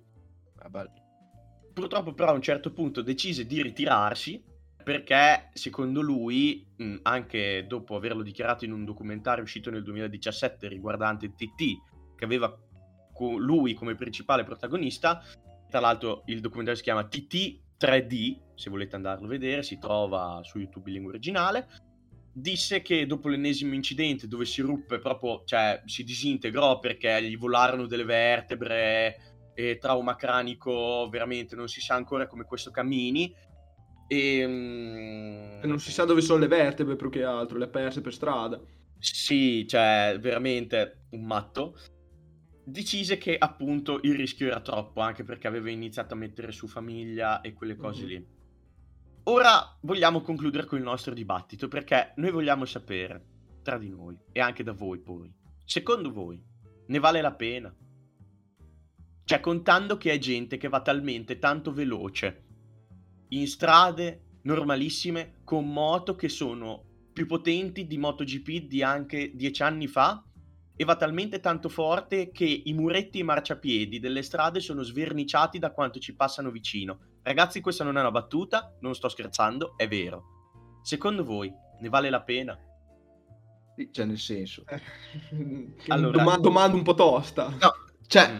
Vabbè. 0.56 0.84
Purtroppo 1.72 2.14
però 2.14 2.32
a 2.32 2.34
un 2.34 2.42
certo 2.42 2.74
punto 2.74 3.02
decise 3.02 3.46
di 3.46 3.62
ritirarsi 3.62 4.44
perché 4.88 5.50
secondo 5.52 6.00
lui, 6.00 6.66
anche 7.02 7.66
dopo 7.68 7.98
averlo 7.98 8.24
dichiarato 8.24 8.64
in 8.64 8.72
un 8.72 8.86
documentario 8.86 9.44
uscito 9.44 9.70
nel 9.70 9.84
2017 9.84 10.70
riguardante 10.70 11.34
TT, 11.34 12.16
che 12.16 12.24
aveva 12.24 12.58
lui 13.38 13.74
come 13.74 13.96
principale 13.96 14.46
protagonista, 14.46 15.22
tra 15.70 15.82
l'altro 15.82 16.24
il 16.28 16.40
documentario 16.40 16.78
si 16.78 16.86
chiama 16.86 17.06
TT 17.06 17.60
3D, 17.78 18.40
se 18.56 18.70
volete 18.70 18.96
andarlo 18.96 19.26
a 19.26 19.30
vedere, 19.30 19.62
si 19.62 19.78
trova 19.78 20.40
su 20.44 20.58
YouTube 20.58 20.88
in 20.88 20.94
lingua 20.94 21.12
originale, 21.12 21.68
disse 22.32 22.82
che 22.82 23.06
dopo 23.06 23.28
l'ennesimo 23.28 23.74
incidente 23.74 24.26
dove 24.30 24.46
si 24.46 24.62
ruppe 24.62 25.00
proprio, 25.00 25.44
cioè 25.44 25.82
si 25.84 26.06
disintegrò 26.06 26.80
perché 26.80 27.22
gli 27.24 27.38
volarono 27.38 27.88
delle 27.88 28.06
vertebre, 28.06 29.18
trauma 29.82 30.16
cranico 30.16 31.10
veramente 31.10 31.56
non 31.56 31.68
si 31.68 31.82
sa 31.82 31.96
ancora 31.96 32.28
come 32.28 32.44
questo 32.44 32.70
cammini 32.70 33.34
e 34.08 34.46
mm, 34.48 35.62
non 35.64 35.80
si 35.80 35.92
sa 35.92 36.06
dove 36.06 36.22
sono 36.22 36.40
le 36.40 36.48
vertebre 36.48 36.96
più 36.96 37.10
che 37.10 37.24
altro, 37.24 37.58
le 37.58 37.66
ha 37.66 37.70
perse 37.70 38.02
per 38.02 38.14
strada. 38.14 38.60
sì 39.00 39.68
cioè 39.68 40.18
veramente 40.20 41.06
un 41.12 41.24
matto 41.26 41.78
decise 42.64 43.18
che 43.18 43.38
appunto 43.38 44.00
il 44.04 44.16
rischio 44.16 44.48
era 44.48 44.60
troppo, 44.60 45.00
anche 45.02 45.24
perché 45.24 45.48
aveva 45.48 45.70
iniziato 45.70 46.14
a 46.16 46.18
mettere 46.18 46.52
su 46.52 46.68
famiglia 46.68 47.40
e 47.42 47.54
quelle 47.54 47.76
cose 47.78 48.02
Mhm. 48.04 48.08
lì. 48.10 48.28
Ora 49.24 49.78
vogliamo 49.82 50.22
concludere 50.22 50.66
con 50.66 50.78
il 50.78 50.84
nostro 50.84 51.14
dibattito 51.14 51.68
perché 51.68 52.14
noi 52.18 52.32
vogliamo 52.32 52.66
sapere 52.66 53.24
tra 53.62 53.78
di 53.78 53.90
noi 53.90 54.18
e 54.32 54.40
anche 54.40 54.64
da 54.64 54.72
voi 54.74 55.00
poi. 55.00 55.32
Secondo 55.64 56.12
voi 56.12 56.42
ne 56.88 57.00
vale 57.00 57.22
la 57.22 57.34
pena? 57.34 57.74
Cioè 59.24 59.40
contando 59.42 59.98
che 59.98 60.12
è 60.14 60.18
gente 60.18 60.58
che 60.58 60.70
va 60.70 60.82
talmente 60.82 61.40
tanto 61.40 61.72
veloce 61.74 62.47
in 63.30 63.48
strade 63.48 64.22
normalissime 64.44 65.36
con 65.44 65.72
moto 65.72 66.16
che 66.16 66.30
sono 66.30 66.84
più 67.14 67.26
potenti 67.26 67.88
di 67.88 67.98
MotoGP 67.98 68.68
di 68.68 68.84
anche 68.84 69.32
dieci 69.36 69.64
anni 69.64 69.88
fa 69.88 70.24
e 70.76 70.84
va 70.86 70.96
talmente 70.96 71.40
tanto 71.40 71.68
forte 71.70 72.30
che 72.32 72.46
i 72.46 72.72
muretti 72.74 73.18
e 73.18 73.22
i 73.22 73.26
marciapiedi 73.26 74.00
delle 74.00 74.22
strade 74.22 74.60
sono 74.60 74.84
sverniciati 74.84 75.58
da 75.58 75.72
quanto 75.72 75.98
ci 76.00 76.14
passano 76.16 76.52
vicino. 76.52 77.00
Ragazzi, 77.24 77.60
questa 77.62 77.84
non 77.84 77.98
è 77.98 78.00
una 78.00 78.12
battuta, 78.12 78.76
non 78.82 78.94
sto 78.94 79.10
scherzando, 79.10 79.74
è 79.76 79.88
vero. 79.88 80.24
Secondo 80.84 81.24
voi 81.24 81.52
ne 81.80 81.90
vale 81.90 82.10
la 82.12 82.22
pena? 82.22 82.58
Sì, 83.76 83.90
Cioè, 83.92 84.06
nel 84.06 84.20
senso... 84.20 84.64
Che 84.70 85.74
Allora- 85.88 86.18
doma- 86.20 86.38
domanda 86.38 86.78
un 86.78 86.84
po' 86.84 86.94
tosta. 86.94 87.50
No, 87.50 87.72
cioè, 88.06 88.32
Mm. 88.32 88.40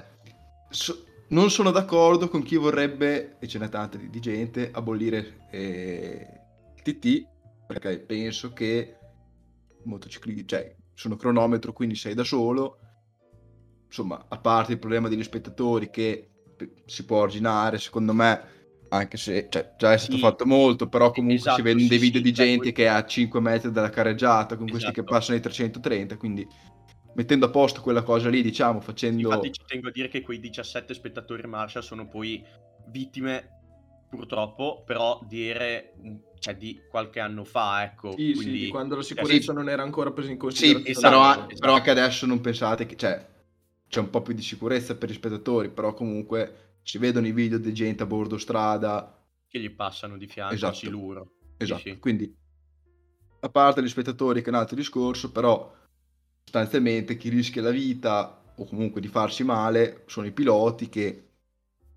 so- 0.70 1.04
non 1.30 1.50
sono 1.50 1.72
d'accordo 1.72 2.30
con 2.30 2.44
chi 2.44 2.56
vorrebbe, 2.56 3.38
e 3.40 3.48
ce 3.48 3.60
n'è 3.60 3.70
tanta 3.70 3.98
di, 3.98 4.10
di 4.10 4.20
gente, 4.20 4.70
abolire 4.72 5.46
eh, 5.52 6.42
il 6.76 6.82
TT, 6.82 7.28
perché 7.66 8.00
penso 8.00 8.54
che 8.54 8.98
motociclisti, 9.84 10.48
cioè, 10.48 10.76
sono 10.94 11.16
cronometro, 11.16 11.74
quindi 11.74 11.96
sei 11.96 12.14
da 12.14 12.24
solo. 12.24 12.80
Insomma, 13.88 14.26
a 14.28 14.38
parte 14.38 14.74
il 14.74 14.80
problema 14.80 15.08
degli 15.08 15.24
spettatori 15.24 15.90
che 15.90 16.30
si 16.86 17.06
può 17.06 17.24
arginare, 17.24 17.78
secondo 17.78 18.14
me, 18.14 18.56
anche 18.90 19.18
se 19.18 19.48
cioè, 19.50 19.74
già 19.78 19.94
è 19.94 19.98
stato 19.98 20.16
Sì. 20.16 20.22
fatto 20.22 20.46
molto, 20.46 20.88
però 20.88 21.12
comunque 21.12 21.38
Esatto, 21.38 21.56
si 21.58 21.62
vedono 21.62 21.88
dei 21.88 21.98
video 21.98 22.22
sì, 22.22 22.26
di 22.28 22.34
cioè, 22.34 22.46
gente 22.46 22.62
que- 22.64 22.72
che 22.72 22.84
è 22.86 22.88
a 22.88 23.06
5 23.06 23.40
metri 23.40 23.72
dalla 23.72 23.90
carreggiata, 23.90 24.56
con 24.58 24.70
questi 24.70 24.92
che 24.92 25.02
Esatto. 25.02 25.14
passano 25.14 25.38
i 25.38 25.42
330, 25.42 26.18
quindi 26.18 26.48
mettendo 27.18 27.48
a 27.48 27.50
posto 27.50 27.82
quella 27.82 28.04
cosa 28.04 28.30
lì, 28.30 28.44
diciamo, 28.44 28.80
facendo... 28.80 29.30
Infatti 29.30 29.52
ci 29.52 29.62
tengo 29.66 29.88
a 29.88 29.92
dire 29.92 30.08
che 30.08 30.22
quei 30.22 30.40
17 30.40 30.94
spettatori 30.94 31.48
Marshall 31.48 31.82
sono 31.82 32.08
poi 32.08 32.46
vittime 32.90 33.50
purtroppo, 34.08 34.84
però 34.86 35.20
di 35.28 35.50
ere, 35.50 35.94
cioè 36.40 36.56
di 36.56 36.80
qualche 36.88 37.20
anno 37.20 37.44
fa, 37.44 37.84
ecco. 37.84 38.12
Sì, 38.12 38.28
sì, 38.28 38.34
quindi, 38.36 38.60
di 38.60 38.68
quando 38.68 38.96
la 38.96 39.02
cioè, 39.02 39.18
sicurezza 39.18 39.52
sì. 39.52 39.58
non 39.58 39.68
era 39.68 39.82
ancora 39.82 40.12
presa 40.12 40.30
in 40.30 40.36
Sì, 40.36 40.40
considerazione. 40.44 40.90
esatto, 40.92 41.10
però, 41.10 41.32
esatto. 41.34 41.56
però 41.60 41.74
anche 41.74 41.90
adesso 41.90 42.26
non 42.28 42.40
pensate 42.40 42.86
che 42.86 42.96
cioè, 42.96 43.28
c'è 43.90 44.00
un 44.00 44.10
po' 44.12 44.22
più 44.22 44.34
di 44.36 44.42
sicurezza 44.44 44.96
per 44.96 45.10
gli 45.10 45.14
spettatori, 45.14 45.70
però 45.70 45.94
comunque 45.94 46.76
si 46.84 47.00
vedono 47.00 47.26
i 47.28 47.32
video 47.32 47.58
di 47.58 47.74
gente 47.74 48.04
a 48.04 48.06
bordo 48.06 48.38
strada. 48.38 49.12
che 49.48 49.60
gli 49.60 49.72
passano 49.72 50.18
di 50.18 50.28
fianco 50.28 50.54
Esatto. 50.54 50.74
a 50.74 50.76
siluro. 50.76 51.32
Sì, 51.58 51.64
Esatto. 51.64 51.82
sì. 51.82 51.98
Quindi, 52.00 52.34
a 53.40 53.50
parte 53.50 53.82
gli 53.84 53.88
spettatori, 53.88 54.42
che 54.42 54.48
è 54.48 54.50
un 54.50 54.56
altro 54.60 54.76
discorso, 54.76 55.32
però 55.32 55.74
sostanzialmente 56.48 57.18
chi 57.18 57.28
rischia 57.28 57.62
la 57.62 57.72
vita 57.72 58.42
o 58.56 58.64
comunque 58.64 59.02
di 59.02 59.10
farsi 59.10 59.44
male 59.44 60.04
sono 60.08 60.28
i 60.28 60.32
piloti 60.32 60.88
che, 60.88 61.32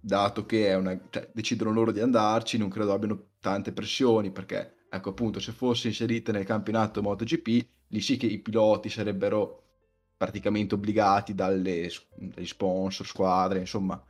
dato 0.00 0.44
che 0.44 0.66
è 0.66 0.74
una, 0.74 0.98
cioè, 1.08 1.30
decidono 1.32 1.70
loro 1.70 1.92
di 1.92 2.00
andarci, 2.00 2.58
non 2.58 2.68
credo 2.68 2.92
abbiano 2.92 3.28
tante 3.38 3.72
pressioni 3.72 4.32
perché, 4.32 4.86
ecco 4.90 5.10
appunto, 5.10 5.38
se 5.38 5.52
fosse 5.52 5.86
inserita 5.86 6.32
nel 6.32 6.44
campionato 6.44 7.00
MotoGP, 7.00 7.68
lì 7.86 8.00
sì 8.00 8.16
che 8.16 8.26
i 8.26 8.40
piloti 8.40 8.88
sarebbero 8.88 9.62
praticamente 10.16 10.74
obbligati 10.74 11.32
dalle, 11.32 11.88
dagli 12.16 12.46
sponsor, 12.46 13.06
squadre, 13.06 13.60
insomma, 13.60 14.04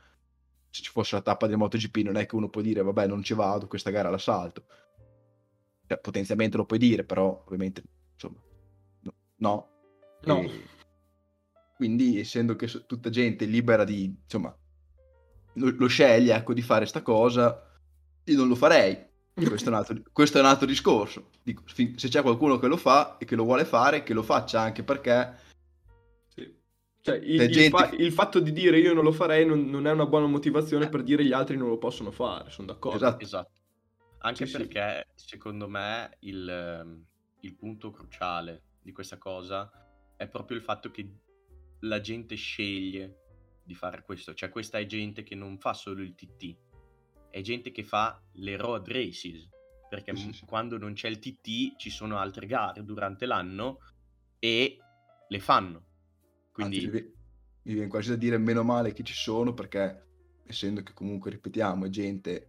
se 0.71 0.83
ci 0.83 0.91
fosse 0.91 1.17
la 1.17 1.23
tappa 1.23 1.47
del 1.49 1.59
MotoGP 1.59 1.97
non 1.99 2.17
è 2.17 2.25
che 2.25 2.35
uno 2.35 2.49
può 2.49 2.63
dire 2.63 2.81
vabbè 2.83 3.07
non 3.07 3.23
ci 3.23 3.35
vado, 3.35 3.67
questa 3.67 3.91
gara 3.91 4.09
la 4.09 4.17
salto. 4.17 4.65
Cioè, 5.87 5.99
potenzialmente 5.99 6.57
lo 6.57 6.65
puoi 6.65 6.79
dire, 6.79 7.05
però 7.05 7.43
ovviamente, 7.45 7.83
insomma, 8.15 8.41
no. 9.37 9.69
No. 10.25 10.41
E 10.41 10.69
quindi, 11.77 12.19
essendo 12.21 12.57
che 12.57 12.67
tutta 12.87 13.09
gente 13.11 13.45
libera 13.47 13.85
di, 13.85 14.05
insomma, 14.23 14.55
lo, 15.55 15.75
lo 15.77 15.87
sceglie, 15.87 16.35
ecco, 16.35 16.53
di 16.53 16.63
fare 16.63 16.87
sta 16.87 17.03
cosa, 17.03 17.67
io 18.25 18.37
non 18.37 18.49
lo 18.49 18.55
farei. 18.55 19.09
Questo 19.41 19.71
è 19.71 19.73
un 19.73 19.79
altro, 19.79 20.03
questo 20.13 20.37
è 20.39 20.41
un 20.41 20.47
altro 20.49 20.67
discorso. 20.67 21.31
Dico, 21.43 21.63
se 21.67 21.95
c'è 21.95 22.21
qualcuno 22.21 22.59
che 22.59 22.67
lo 22.67 22.77
fa 22.77 23.17
e 23.17 23.25
che 23.25 23.37
lo 23.37 23.45
vuole 23.45 23.65
fare, 23.65 24.03
che 24.03 24.13
lo 24.13 24.23
faccia 24.23 24.61
anche 24.61 24.83
perché 24.83 25.39
Sì. 26.29 26.55
Cioè, 27.01 27.17
il, 27.17 27.39
C'è 27.39 27.45
il 27.45 27.51
gente- 27.51 27.71
fa- 27.79 27.91
il 27.97 28.13
fatto 28.13 28.41
di 28.41 28.53
dire 28.53 28.79
io 28.79 28.93
non 28.93 29.05
lo 29.05 29.13
farei 29.13 29.47
non, 29.47 29.65
non 29.71 29.87
è 29.87 29.91
una 29.93 30.05
buona 30.05 30.27
motivazione 30.27 30.91
per 30.91 31.03
dire 31.03 31.25
gli 31.25 31.33
altri 31.33 31.57
non 31.57 31.69
lo 31.69 31.79
possono 31.79 32.11
fare, 32.11 32.51
sono 32.51 32.67
d'accordo. 32.67 32.99
Esatto. 32.99 33.25
Esatto. 33.25 33.51
Anche 34.19 34.45
Sì, 34.45 34.51
sì. 34.53 34.57
perché, 34.59 35.07
secondo 35.15 35.67
me, 35.67 36.17
il, 36.21 36.47
ehm, 36.47 37.05
il 37.41 37.55
punto 37.55 37.91
cruciale 37.91 38.63
di 38.83 38.93
questa 38.93 39.17
cosa 39.17 39.71
è 40.21 40.29
proprio 40.29 40.59
il 40.59 40.63
fatto 40.63 40.91
che 40.91 41.11
la 41.81 41.99
gente 42.03 42.35
sceglie 42.35 43.23
di 43.65 43.75
fare 43.75 44.03
questo. 44.03 44.35
Cioè, 44.35 44.51
questa 44.51 44.79
è 44.79 44.85
gente 44.85 45.23
che 45.23 45.35
non 45.35 45.57
fa 45.57 45.73
solo 45.73 46.03
il 46.03 46.15
TT, 46.15 46.57
è 47.31 47.41
gente 47.41 47.71
che 47.71 47.83
fa 47.83 48.23
le 48.33 48.57
road 48.59 48.87
races. 48.89 49.49
Perché 49.89 50.15
Sì, 50.15 50.31
sì, 50.35 50.45
quando 50.45 50.77
non 50.77 50.93
c'è 50.93 51.09
il 51.09 51.19
TT 51.19 51.77
ci 51.77 51.89
sono 51.89 52.19
altre 52.19 52.45
gare 52.47 52.85
durante 52.85 53.25
l'anno 53.25 53.79
e 54.39 54.77
le 55.27 55.39
fanno. 55.41 55.87
Quindi, 56.53 56.85
Anzi, 56.85 57.15
mi 57.63 57.73
viene 57.73 57.89
quasi 57.89 58.11
da 58.11 58.17
dire 58.17 58.37
meno 58.37 58.63
male 58.63 58.93
che 58.93 59.03
ci 59.03 59.15
sono 59.15 59.55
perché 59.55 60.07
essendo 60.45 60.83
che 60.83 60.93
comunque 60.93 61.31
ripetiamo 61.31 61.87
è 61.87 61.89
gente 61.89 62.49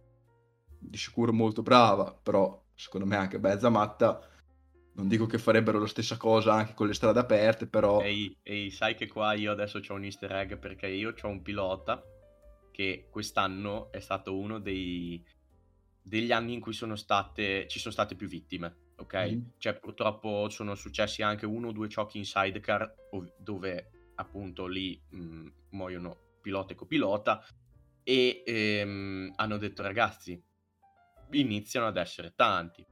di 0.78 0.98
sicuro 0.98 1.32
molto 1.32 1.62
brava 1.62 2.12
però 2.12 2.60
secondo 2.74 3.06
me 3.06 3.14
anche 3.14 3.38
mezza 3.38 3.68
matta 3.68 4.28
non 4.94 5.08
dico 5.08 5.26
che 5.26 5.38
farebbero 5.38 5.78
la 5.78 5.86
stessa 5.86 6.16
cosa 6.16 6.54
anche 6.54 6.74
con 6.74 6.86
le 6.86 6.94
strade 6.94 7.18
aperte 7.18 7.66
però 7.66 8.00
Ehi, 8.02 8.36
ehi, 8.42 8.70
sai 8.70 8.94
che 8.94 9.08
qua 9.08 9.32
io 9.34 9.52
adesso 9.52 9.80
ho 9.86 9.94
un 9.94 10.04
easter 10.04 10.32
egg 10.32 10.56
perché 10.56 10.86
io 10.88 11.14
ho 11.20 11.28
un 11.28 11.42
pilota 11.42 12.02
che 12.72 13.06
quest'anno 13.10 13.92
è 13.92 14.00
stato 14.00 14.36
uno 14.36 14.58
dei, 14.58 15.22
degli 16.02 16.32
anni 16.32 16.54
in 16.54 16.60
cui 16.60 16.72
sono 16.72 16.96
state, 16.96 17.68
ci 17.68 17.78
sono 17.78 17.92
state 17.92 18.16
più 18.16 18.26
vittime, 18.26 18.92
ok? 18.96 19.14
Mhm. 19.14 19.52
Cioè 19.58 19.78
purtroppo 19.78 20.48
sono 20.48 20.74
successi 20.74 21.22
anche 21.22 21.46
uno 21.46 21.68
o 21.68 21.72
due 21.72 21.88
ciocchi 21.88 22.18
in 22.18 22.24
sidecar 22.24 22.92
ov- 23.10 23.32
dove 23.36 23.90
appunto 24.16 24.66
lì 24.66 25.00
mh, 25.10 25.48
muoiono 25.70 26.38
pilota 26.40 26.72
e 26.72 26.76
copilota 26.76 27.44
e 28.02 28.42
ehm, 28.44 29.32
hanno 29.36 29.58
detto 29.58 29.82
ragazzi 29.82 30.42
iniziano 31.30 31.86
ad 31.86 31.96
essere 31.96 32.32
tanti 32.34 32.84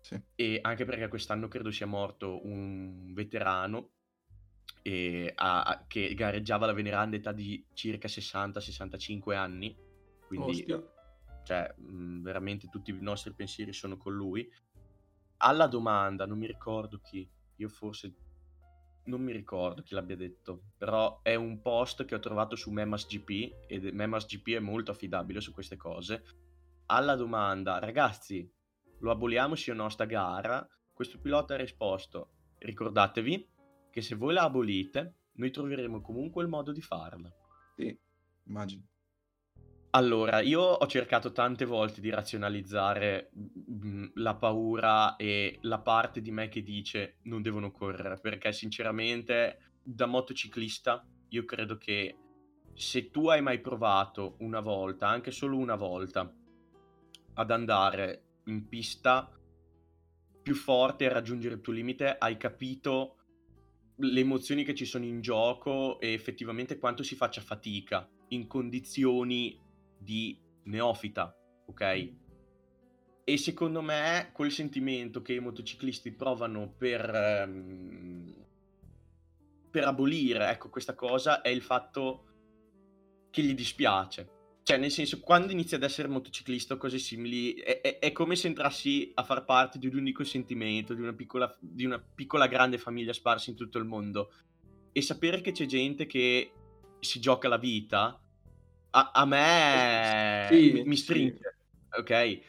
sì. 0.00 0.20
e 0.34 0.58
anche 0.62 0.84
perché 0.84 1.08
quest'anno 1.08 1.48
credo 1.48 1.70
sia 1.70 1.86
morto 1.86 2.44
un 2.46 3.12
veterano 3.12 3.90
e 4.82 5.32
a- 5.34 5.62
a- 5.62 5.84
che 5.86 6.14
gareggiava 6.14 6.64
alla 6.64 6.72
veneranda 6.74 7.16
età 7.16 7.32
di 7.32 7.64
circa 7.74 8.08
60-65 8.08 9.34
anni, 9.34 9.76
quindi 10.26 10.64
cioè, 11.44 11.74
mh, 11.76 12.22
veramente 12.22 12.68
tutti 12.68 12.90
i 12.90 12.98
nostri 13.00 13.32
pensieri 13.34 13.72
sono 13.72 13.96
con 13.96 14.14
lui. 14.14 14.48
Alla 15.38 15.66
domanda, 15.66 16.26
non 16.26 16.38
mi 16.38 16.46
ricordo 16.46 17.00
chi, 17.00 17.28
io 17.56 17.68
forse 17.68 18.14
non 19.04 19.22
mi 19.22 19.32
ricordo 19.32 19.82
chi 19.82 19.94
l'abbia 19.94 20.16
detto, 20.16 20.64
però 20.76 21.20
è 21.22 21.34
un 21.34 21.60
post 21.60 22.04
che 22.04 22.14
ho 22.14 22.20
trovato 22.20 22.54
su 22.56 22.70
Memas 22.70 23.06
GP 23.06 23.64
ed 23.66 23.84
Memas 23.92 24.26
GP 24.26 24.54
è 24.54 24.58
molto 24.60 24.90
affidabile 24.90 25.40
su 25.40 25.52
queste 25.52 25.76
cose. 25.76 26.22
Alla 26.86 27.16
domanda, 27.16 27.78
ragazzi, 27.78 28.48
lo 29.00 29.10
aboliamo 29.10 29.54
sì 29.54 29.70
o 29.70 29.74
no 29.74 29.88
sta 29.88 30.04
gara? 30.04 30.66
Questo 30.92 31.18
pilota 31.18 31.54
ha 31.54 31.58
risposto, 31.58 32.30
ricordatevi 32.58 33.48
che 33.90 34.02
se 34.02 34.14
voi 34.14 34.34
la 34.34 34.44
abolite, 34.44 35.14
noi 35.32 35.50
troveremo 35.50 36.00
comunque 36.00 36.42
il 36.42 36.48
modo 36.48 36.72
di 36.72 36.80
farla. 36.80 37.30
sì, 37.74 37.98
immagino 38.44 38.82
Allora, 39.90 40.40
io 40.40 40.60
ho 40.60 40.86
cercato 40.86 41.32
tante 41.32 41.64
volte 41.64 42.00
di 42.00 42.10
razionalizzare 42.10 43.30
mm, 43.36 44.06
la 44.14 44.36
paura 44.36 45.16
e 45.16 45.58
la 45.62 45.80
parte 45.80 46.20
di 46.20 46.30
me 46.30 46.48
che 46.48 46.62
dice 46.62 47.16
non 47.22 47.42
devono 47.42 47.70
correre, 47.70 48.18
perché 48.20 48.52
sinceramente 48.52 49.72
da 49.82 50.06
motociclista 50.06 51.04
io 51.30 51.44
credo 51.44 51.76
che 51.76 52.16
se 52.74 53.10
tu 53.10 53.28
hai 53.28 53.42
mai 53.42 53.60
provato 53.60 54.36
una 54.40 54.60
volta, 54.60 55.08
anche 55.08 55.30
solo 55.30 55.56
una 55.56 55.74
volta, 55.74 56.32
ad 57.34 57.50
andare 57.50 58.29
in 58.44 58.68
pista 58.68 59.30
più 60.42 60.54
forte 60.54 61.04
e 61.04 61.08
raggiungere 61.08 61.54
il 61.54 61.60
tuo 61.60 61.72
limite, 61.72 62.16
hai 62.18 62.36
capito 62.36 63.16
le 63.96 64.20
emozioni 64.20 64.64
che 64.64 64.74
ci 64.74 64.84
sono 64.84 65.04
in 65.04 65.20
gioco 65.20 66.00
e 66.00 66.12
effettivamente 66.12 66.78
quanto 66.78 67.02
si 67.02 67.14
faccia 67.14 67.40
fatica 67.40 68.08
in 68.28 68.46
condizioni 68.46 69.58
di 69.98 70.38
neofita, 70.64 71.34
ok? 71.66 72.12
E 73.24 73.36
secondo 73.36 73.82
me 73.82 74.30
quel 74.32 74.50
sentimento 74.50 75.22
che 75.22 75.34
i 75.34 75.40
motociclisti 75.40 76.12
provano 76.12 76.72
per, 76.76 77.14
ehm, 77.14 78.34
per 79.70 79.84
abolire 79.84 80.50
ecco, 80.50 80.68
questa 80.70 80.94
cosa 80.94 81.42
è 81.42 81.48
il 81.48 81.62
fatto 81.62 82.24
che 83.30 83.42
gli 83.42 83.54
dispiace. 83.54 84.39
Cioè, 84.70 84.78
nel 84.78 84.92
senso, 84.92 85.18
quando 85.18 85.50
inizi 85.50 85.74
ad 85.74 85.82
essere 85.82 86.06
motociclista 86.06 86.74
o 86.74 86.76
cose 86.76 86.98
simili, 86.98 87.54
è, 87.54 87.80
è, 87.80 87.98
è, 87.98 88.12
come 88.12 88.36
se 88.36 88.46
entrassi 88.46 89.10
a 89.14 89.24
far 89.24 89.44
parte 89.44 89.80
di 89.80 89.88
un 89.88 89.96
unico 89.96 90.22
sentimento, 90.22 90.94
di 90.94 91.00
una, 91.00 91.12
piccola, 91.12 91.52
di 91.58 91.84
una 91.84 91.98
piccola 91.98 92.46
grande 92.46 92.78
famiglia 92.78 93.12
sparsa 93.12 93.50
in 93.50 93.56
tutto 93.56 93.78
il 93.78 93.84
mondo. 93.84 94.30
E 94.92 95.02
sapere 95.02 95.40
che 95.40 95.50
c'è 95.50 95.66
gente 95.66 96.06
che 96.06 96.52
si 97.00 97.18
gioca 97.18 97.48
la 97.48 97.56
vita, 97.56 98.16
a, 98.90 99.10
a 99.12 99.24
me 99.24 100.46
sì, 100.48 100.72
mi, 100.72 100.84
mi 100.84 100.96
stringe, 100.96 101.56
sì. 101.90 101.98
ok? 101.98 102.40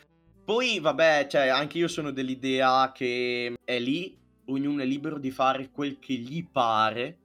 Poi, 0.46 0.80
vabbè, 0.80 1.26
cioè, 1.28 1.48
anche 1.48 1.80
io 1.80 1.88
sono 1.88 2.12
dell'idea 2.12 2.92
che 2.92 3.56
è 3.64 3.80
lì, 3.80 4.16
ognuno 4.46 4.84
è 4.84 4.86
libero 4.86 5.18
di 5.18 5.32
fare 5.32 5.72
quel 5.72 5.98
che 5.98 6.14
gli 6.14 6.48
pare 6.48 7.18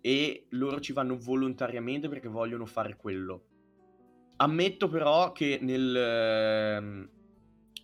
e 0.00 0.46
loro 0.52 0.80
ci 0.80 0.94
vanno 0.94 1.18
volontariamente 1.18 2.08
perché 2.08 2.28
vogliono 2.28 2.64
fare 2.64 2.96
quello. 2.96 3.47
Ammetto 4.40 4.88
però 4.88 5.32
che 5.32 5.58
nel, 5.60 5.96
ehm, 5.96 7.10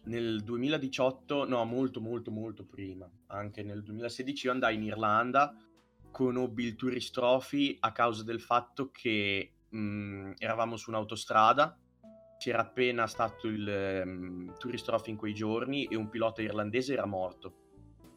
nel 0.05 0.41
2018, 0.45 1.49
no, 1.49 1.65
molto, 1.65 2.01
molto, 2.01 2.31
molto 2.31 2.65
prima, 2.65 3.11
anche 3.27 3.65
nel 3.65 3.83
2016 3.83 4.47
io 4.47 4.53
andai 4.53 4.77
in 4.77 4.85
Irlanda, 4.85 5.53
conobbi 6.13 6.65
il 6.65 6.77
Tourist 6.77 7.13
Trophy 7.13 7.77
a 7.81 7.91
causa 7.91 8.23
del 8.23 8.41
fatto 8.41 8.93
che 8.93 9.55
mh, 9.69 9.79
mhmm, 9.79 10.35
eravamo 10.39 10.77
su 10.77 10.91
un'autostrada, 10.91 11.77
c'era 12.39 12.61
appena 12.61 13.09
stato 13.09 13.49
il 13.49 14.03
um, 14.07 14.57
Tourist 14.57 14.85
Trophy 14.85 15.11
in 15.11 15.17
quei 15.17 15.35
giorni 15.35 15.87
e 15.87 15.97
un 15.97 16.09
pilota 16.09 16.41
irlandese 16.41 16.93
era 16.93 17.07
morto. 17.07 17.63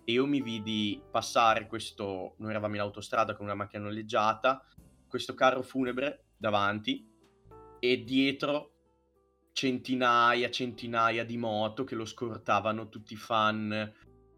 E 0.04 0.12
io 0.12 0.28
mi 0.28 0.44
vidi 0.44 1.02
passare 1.10 1.66
questo, 1.66 2.36
noi 2.38 2.52
eravamo 2.52 2.76
in 2.76 2.82
autostrada 2.82 3.36
con 3.36 3.46
una 3.46 3.56
macchina 3.56 3.86
noleggiata, 3.86 4.64
questo 5.08 5.34
carro 5.34 5.64
funebre 5.64 6.26
davanti 6.38 7.16
e 7.80 8.04
dietro 8.04 8.72
centinaia, 9.58 10.52
centinaia 10.52 11.26
di 11.26 11.38
moto 11.38 11.84
che 11.84 11.96
lo 11.96 12.06
scortavano, 12.06 12.90
tutti 12.90 13.14
i 13.14 13.18
fan, 13.18 13.72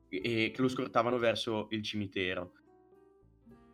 e 0.07 0.51
che 0.53 0.61
lo 0.61 0.67
scortavano 0.67 1.17
verso 1.17 1.67
il 1.71 1.83
cimitero. 1.83 2.53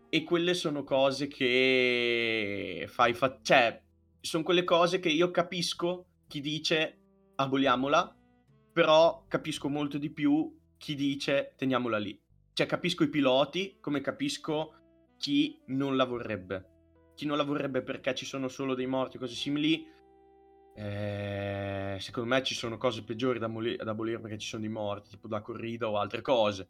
E 0.10 0.24
quelle 0.24 0.54
sono 0.54 0.84
cose 0.84 1.28
che 1.28 2.86
fai, 2.90 3.14
fa- 3.14 3.40
cioè, 3.42 3.82
sono 4.22 4.44
quelle 4.44 4.64
cose 4.64 5.00
che 5.00 5.10
io 5.10 5.30
capisco 5.30 6.08
chi 6.28 6.42
dice 6.42 7.00
aboliamola, 7.36 8.18
però 8.74 9.26
capisco 9.28 9.70
molto 9.70 9.98
di 9.98 10.10
più 10.10 10.52
chi 10.78 10.96
dice 10.96 11.54
teniamola 11.58 11.98
lì. 11.98 12.20
Cioè, 12.54 12.66
capisco 12.66 13.04
i 13.04 13.10
piloti 13.10 13.78
come 13.80 14.02
capisco 14.02 15.14
chi 15.18 15.62
non 15.68 15.96
la 15.96 16.06
vorrebbe. 16.06 16.75
Chi 17.16 17.26
non 17.26 17.38
la 17.38 17.44
vorrebbe 17.44 17.82
perché 17.82 18.14
ci 18.14 18.26
sono 18.26 18.48
solo 18.48 18.76
dei 18.76 18.88
morti 18.88 19.18
o 19.18 19.20
cose 19.20 19.34
simili. 19.34 19.88
Eh, 20.76 21.98
secondo 22.00 22.30
me 22.30 22.44
ci 22.44 22.54
sono 22.54 22.78
cose 22.78 23.04
peggiori 23.04 23.40
da, 23.40 23.48
moli- 23.48 23.78
da 23.78 23.92
abolire 23.92 24.20
perché 24.20 24.38
ci 24.38 24.48
sono 24.48 24.62
dei 24.62 24.72
morti, 24.72 25.12
tipo 25.12 25.28
da 25.28 25.42
corrida 25.42 25.90
o 25.90 25.98
altre 25.98 26.22
cose 26.22 26.70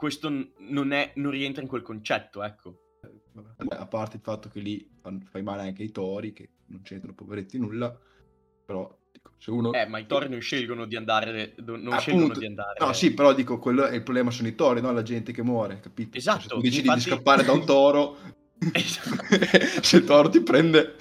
questo 0.00 0.30
non, 0.30 0.92
è, 0.92 1.12
non 1.16 1.30
rientra 1.30 1.60
in 1.60 1.68
quel 1.68 1.82
concetto, 1.82 2.42
ecco. 2.42 2.96
Vabbè, 3.34 3.76
a 3.76 3.86
parte 3.86 4.16
il 4.16 4.22
fatto 4.22 4.48
che 4.48 4.58
lì 4.60 4.88
fai 5.24 5.42
male 5.42 5.60
anche 5.60 5.82
ai 5.82 5.90
tori, 5.90 6.32
che 6.32 6.52
non 6.68 6.80
c'entrano 6.80 7.14
poveretti 7.14 7.58
nulla, 7.58 7.94
però 8.64 8.98
dico, 9.12 9.32
se 9.36 9.50
uno... 9.50 9.74
Eh, 9.74 9.86
ma 9.86 9.98
i 9.98 10.06
tori 10.06 10.30
non 10.30 10.40
scelgono 10.40 10.86
di 10.86 10.96
andare, 10.96 11.54
non 11.58 11.76
Appunto, 11.80 11.98
scelgono 11.98 12.32
di 12.32 12.46
andare... 12.46 12.82
No, 12.82 12.94
sì, 12.94 13.12
però 13.12 13.34
dico, 13.34 13.58
quello 13.58 13.84
è 13.84 13.96
il 13.96 14.02
problema 14.02 14.30
sono 14.30 14.48
i 14.48 14.54
tori, 14.54 14.80
no? 14.80 14.90
La 14.90 15.02
gente 15.02 15.32
che 15.32 15.42
muore, 15.42 15.80
capito? 15.80 16.16
Esatto. 16.16 16.40
Se 16.40 16.48
tu 16.48 16.60
decidi 16.62 16.86
infatti... 16.86 17.04
di 17.04 17.10
scappare 17.10 17.44
da 17.44 17.52
un 17.52 17.66
toro, 17.66 18.16
se 19.80 19.96
il 19.96 20.04
toro 20.04 20.28
ti 20.28 20.42
prende... 20.42 20.96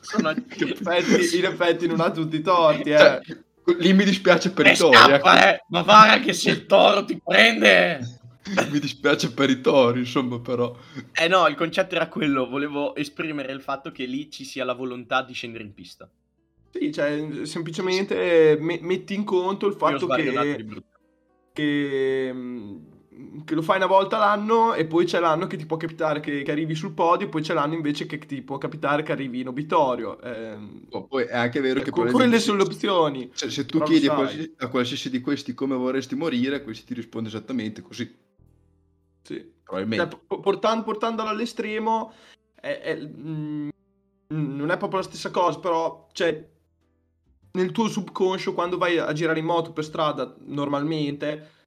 Sono... 0.00 0.30
in, 0.34 0.68
effetti, 0.68 1.38
in 1.38 1.44
effetti 1.44 1.86
non 1.86 2.00
ha 2.00 2.10
tutti 2.10 2.36
i 2.36 2.42
torti, 2.42 2.90
eh. 2.90 2.98
Cioè, 2.98 3.20
Lì 3.78 3.92
mi 3.92 4.04
dispiace 4.04 4.50
per 4.50 4.66
e 4.66 4.72
i 4.72 4.76
tori. 4.76 4.96
Scappa, 4.96 5.54
eh. 5.54 5.64
Ma 5.68 5.82
guarda 5.82 6.18
che 6.20 6.32
se 6.32 6.50
il 6.50 6.66
toro 6.66 7.04
ti 7.04 7.20
prende... 7.22 8.18
mi 8.70 8.80
dispiace 8.80 9.32
per 9.32 9.48
i 9.50 9.60
tori, 9.60 10.00
insomma, 10.00 10.40
però. 10.40 10.76
Eh 11.12 11.28
no, 11.28 11.46
il 11.46 11.54
concetto 11.54 11.94
era 11.94 12.08
quello, 12.08 12.48
volevo 12.48 12.96
esprimere 12.96 13.52
il 13.52 13.60
fatto 13.60 13.92
che 13.92 14.04
lì 14.06 14.28
ci 14.30 14.44
sia 14.44 14.64
la 14.64 14.74
volontà 14.74 15.22
di 15.22 15.34
scendere 15.34 15.62
in 15.62 15.72
pista. 15.72 16.10
Sì, 16.72 16.92
cioè, 16.92 17.44
semplicemente 17.44 18.56
me- 18.60 18.80
metti 18.82 19.14
in 19.14 19.24
conto 19.24 19.66
il 19.66 19.74
fatto 19.74 20.06
che... 20.08 20.82
che 21.52 22.34
che 23.44 23.54
lo 23.54 23.62
fai 23.62 23.76
una 23.76 23.86
volta 23.86 24.18
l'anno 24.18 24.74
e 24.74 24.86
poi 24.86 25.04
c'è 25.04 25.20
l'anno 25.20 25.46
che 25.46 25.56
ti 25.56 25.66
può 25.66 25.76
capitare 25.76 26.20
che, 26.20 26.42
che 26.42 26.50
arrivi 26.50 26.74
sul 26.74 26.92
podio, 26.92 27.28
poi 27.28 27.42
c'è 27.42 27.54
l'anno 27.54 27.74
invece 27.74 28.06
che 28.06 28.18
ti 28.18 28.42
può 28.42 28.58
capitare 28.58 29.02
che 29.02 29.12
arrivi 29.12 29.40
in 29.40 29.48
obitorio. 29.48 30.20
Eh, 30.20 30.56
oh, 30.90 31.06
poi 31.06 31.24
è 31.24 31.36
anche 31.36 31.60
vero 31.60 31.80
che 31.80 31.90
quelle 31.90 32.38
sono 32.38 32.58
le 32.58 32.64
opzioni. 32.64 33.30
Cioè, 33.34 33.50
se 33.50 33.66
tu 33.66 33.80
chiedi 33.82 34.06
a 34.06 34.14
qualsiasi, 34.14 34.54
a 34.58 34.68
qualsiasi, 34.68 35.10
di 35.10 35.20
questi 35.20 35.54
come 35.54 35.76
vorresti 35.76 36.14
morire, 36.14 36.62
questi 36.62 36.84
ti 36.84 36.94
risponde 36.94 37.28
esattamente 37.28 37.82
così. 37.82 38.14
Sì. 39.22 39.58
Probabilmente. 39.62 40.18
Cioè, 40.28 40.40
portando, 40.40 40.84
portandolo 40.84 41.28
all'estremo, 41.28 42.12
è, 42.54 42.80
è, 42.80 42.96
mh, 42.96 43.70
mm, 44.32 44.56
non 44.56 44.70
è 44.70 44.76
proprio 44.76 45.00
la 45.00 45.06
stessa 45.06 45.30
cosa, 45.30 45.58
però 45.60 46.08
cioè, 46.12 46.48
nel 47.52 47.72
tuo 47.72 47.88
subconscio, 47.88 48.54
quando 48.54 48.78
vai 48.78 48.98
a 48.98 49.12
girare 49.12 49.38
in 49.38 49.44
moto 49.44 49.72
per 49.72 49.84
strada 49.84 50.34
normalmente 50.46 51.58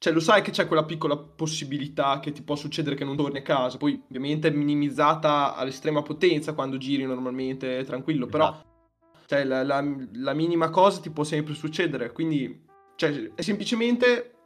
cioè, 0.00 0.14
lo 0.14 0.20
sai 0.20 0.40
che 0.40 0.50
c'è 0.50 0.66
quella 0.66 0.86
piccola 0.86 1.14
possibilità 1.14 2.20
che 2.20 2.32
ti 2.32 2.40
può 2.40 2.56
succedere 2.56 2.96
che 2.96 3.04
non 3.04 3.16
torni 3.16 3.36
a 3.36 3.42
casa. 3.42 3.76
Poi, 3.76 4.02
ovviamente, 4.06 4.48
è 4.48 4.50
minimizzata 4.50 5.54
all'estrema 5.54 6.00
potenza 6.00 6.54
quando 6.54 6.78
giri 6.78 7.04
normalmente 7.04 7.84
tranquillo. 7.84 8.24
Però, 8.24 8.48
esatto. 8.48 8.66
cioè, 9.26 9.44
la, 9.44 9.62
la, 9.62 9.84
la, 10.14 10.32
minima 10.32 10.70
cosa 10.70 11.02
ti 11.02 11.10
può 11.10 11.22
sempre 11.22 11.52
succedere. 11.52 12.12
Quindi, 12.12 12.64
cioè, 12.96 13.32
è 13.34 13.42
semplicemente 13.42 14.36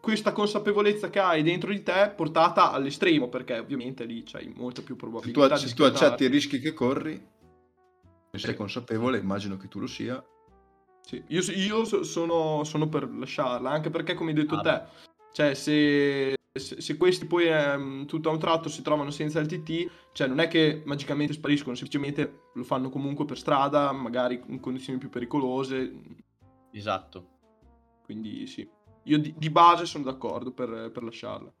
questa 0.00 0.32
consapevolezza 0.32 1.08
che 1.08 1.20
hai 1.20 1.44
dentro 1.44 1.70
di 1.70 1.84
te 1.84 2.12
portata 2.16 2.72
all'estremo. 2.72 3.28
Perché, 3.28 3.56
ovviamente, 3.56 4.02
lì 4.02 4.24
c'hai 4.24 4.52
molta 4.56 4.82
più 4.82 4.96
probabilità. 4.96 5.54
Se 5.54 5.66
tu, 5.66 5.68
se 5.68 5.74
tu 5.76 5.82
accetti 5.84 6.24
i 6.24 6.28
rischi 6.28 6.58
che 6.58 6.72
corri, 6.72 7.12
e 8.32 8.38
sei 8.40 8.56
consapevole, 8.56 9.18
immagino 9.18 9.56
che 9.56 9.68
tu 9.68 9.78
lo 9.78 9.86
sia 9.86 10.20
sì, 11.04 11.22
io, 11.28 11.42
io 11.52 11.84
sono, 12.02 12.64
sono, 12.64 12.88
per 12.88 13.06
lasciarla, 13.08 13.70
anche 13.70 13.90
perché 13.90 14.14
come 14.14 14.30
hai 14.30 14.36
detto 14.36 14.54
ah, 14.54 14.60
te, 14.60 14.82
cioè 15.32 15.54
se, 15.54 16.34
se, 16.50 16.80
se, 16.80 16.96
questi 16.96 17.26
poi 17.26 17.46
ehm, 17.46 18.06
tutto 18.06 18.30
a 18.30 18.32
un 18.32 18.38
tratto 18.38 18.70
si 18.70 18.80
trovano 18.80 19.10
senza 19.10 19.38
il 19.38 19.46
TT, 19.46 19.90
cioè 20.12 20.28
non 20.28 20.40
è 20.40 20.48
che 20.48 20.82
magicamente 20.86 21.34
spariscono, 21.34 21.74
semplicemente 21.74 22.48
lo 22.54 22.64
fanno 22.64 22.88
comunque 22.88 23.26
per 23.26 23.36
strada, 23.36 23.92
magari 23.92 24.42
in 24.46 24.60
condizioni 24.60 24.98
più 24.98 25.10
pericolose. 25.10 25.92
Esatto. 26.70 27.32
Quindi 28.02 28.46
sì, 28.46 28.66
io 29.02 29.18
di, 29.18 29.34
di 29.36 29.50
base 29.50 29.84
sono 29.84 30.04
d'accordo 30.04 30.52
per, 30.52 30.90
per 30.90 31.02
lasciarla. 31.02 31.52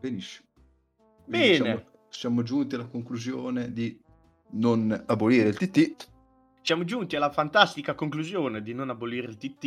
Benissimo. 0.00 0.48
Bene. 1.26 1.54
Siamo, 1.54 1.84
siamo 2.08 2.42
giunti 2.42 2.76
alla 2.76 2.86
conclusione 2.86 3.74
di 3.74 4.00
non 4.52 5.04
abolire 5.06 5.50
il 5.50 5.56
TT 5.58 6.16
siamo 6.68 6.84
giunti 6.84 7.16
alla 7.16 7.30
fantastica 7.30 7.94
conclusione 7.94 8.60
di 8.60 8.74
non 8.74 8.90
abolire 8.90 9.26
il 9.26 9.38
TT. 9.38 9.64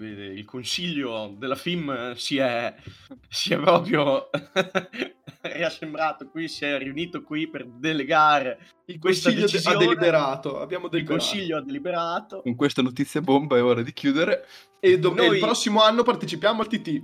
Il 0.00 0.44
consiglio 0.44 1.32
della 1.38 1.54
FIM 1.54 2.14
si 2.14 2.38
è, 2.38 2.74
si 3.28 3.54
è 3.54 3.60
proprio 3.60 4.28
riassembrato 5.42 6.26
qui, 6.26 6.48
si 6.48 6.64
è 6.64 6.78
riunito 6.78 7.22
qui 7.22 7.48
per 7.48 7.64
delegare 7.64 8.58
il 8.86 8.98
consiglio 8.98 9.44
ha 9.44 9.76
deliberato. 9.76 10.58
Abbiamo 10.58 10.88
deliberato. 10.88 10.96
Il 10.96 11.06
consiglio 11.06 11.56
ha 11.58 11.62
deliberato. 11.62 12.40
Con 12.42 12.56
questa 12.56 12.82
notizia 12.82 13.20
bomba 13.20 13.56
è 13.56 13.62
ora 13.62 13.82
di 13.82 13.92
chiudere. 13.92 14.44
E, 14.80 14.98
do- 14.98 15.14
Noi... 15.14 15.34
il 15.34 15.38
prossimo 15.38 15.80
anno 15.80 16.02
partecipiamo 16.02 16.60
al 16.60 16.66
TT. 16.66 17.02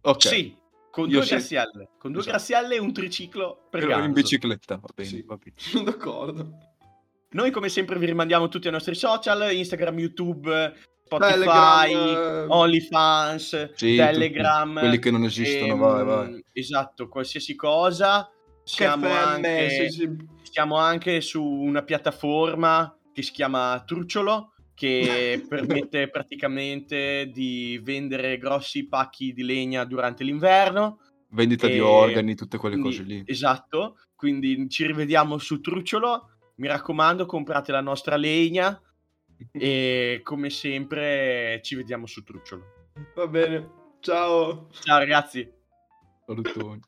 Ok. 0.00 0.26
Sì. 0.26 0.56
Con 0.90 1.08
due, 1.08 1.24
grazielle, 1.24 1.90
con 1.98 2.10
due 2.10 2.22
esatto. 2.22 2.36
grazielle 2.36 2.74
e 2.74 2.78
un 2.80 2.92
triciclo 2.92 3.68
per 3.70 3.86
Però 3.86 4.02
in 4.02 4.12
bicicletta, 4.12 4.76
va 4.76 4.88
bene, 4.92 5.08
sì. 5.08 5.22
va 5.24 5.36
bene. 5.36 5.54
Sono 5.54 5.84
d'accordo. 5.88 6.74
Noi 7.30 7.50
come 7.50 7.68
sempre 7.68 7.98
vi 7.98 8.06
rimandiamo 8.06 8.48
tutti 8.48 8.66
ai 8.66 8.72
nostri 8.72 8.94
social, 8.94 9.52
Instagram, 9.52 9.98
YouTube, 9.98 10.74
Spotify, 11.06 11.92
Telegram, 11.92 12.50
OnlyFans, 12.50 13.72
sì, 13.74 13.96
Telegram. 13.96 14.68
Tutti. 14.68 14.80
Quelli 14.80 14.98
che 14.98 15.10
non 15.10 15.24
esistono, 15.24 15.72
ehm, 15.72 15.78
vai, 15.78 16.04
vai. 16.04 16.44
Esatto, 16.52 17.08
qualsiasi 17.08 17.54
cosa. 17.54 18.30
Siamo 18.64 19.08
anche, 19.08 19.88
siamo 20.42 20.76
anche 20.76 21.20
su 21.20 21.42
una 21.42 21.82
piattaforma 21.82 22.96
che 23.12 23.22
si 23.22 23.32
chiama 23.32 23.82
Trucciolo, 23.86 24.52
che 24.74 25.44
permette 25.48 26.08
praticamente 26.10 27.30
di 27.32 27.80
vendere 27.82 28.38
grossi 28.38 28.86
pacchi 28.88 29.32
di 29.32 29.44
legna 29.44 29.84
durante 29.84 30.24
l'inverno. 30.24 31.00
Vendita 31.30 31.66
e... 31.66 31.72
di 31.72 31.80
organi, 31.80 32.34
tutte 32.34 32.56
quelle 32.56 32.76
quindi, 32.76 32.96
cose 32.96 33.08
lì. 33.08 33.22
Esatto, 33.26 33.98
quindi 34.16 34.68
ci 34.68 34.86
rivediamo 34.86 35.38
su 35.38 35.60
Trucciolo 35.60 36.35
mi 36.56 36.68
raccomando, 36.68 37.26
comprate 37.26 37.72
la 37.72 37.80
nostra 37.80 38.16
legna 38.16 38.80
e 39.52 40.20
come 40.22 40.50
sempre 40.50 41.60
ci 41.62 41.74
vediamo 41.74 42.06
su 42.06 42.22
Trucciolo. 42.22 42.64
Va 43.14 43.26
bene, 43.26 43.70
ciao. 44.00 44.68
Ciao 44.70 44.98
ragazzi. 44.98 45.50
Salutoni. 46.24 46.80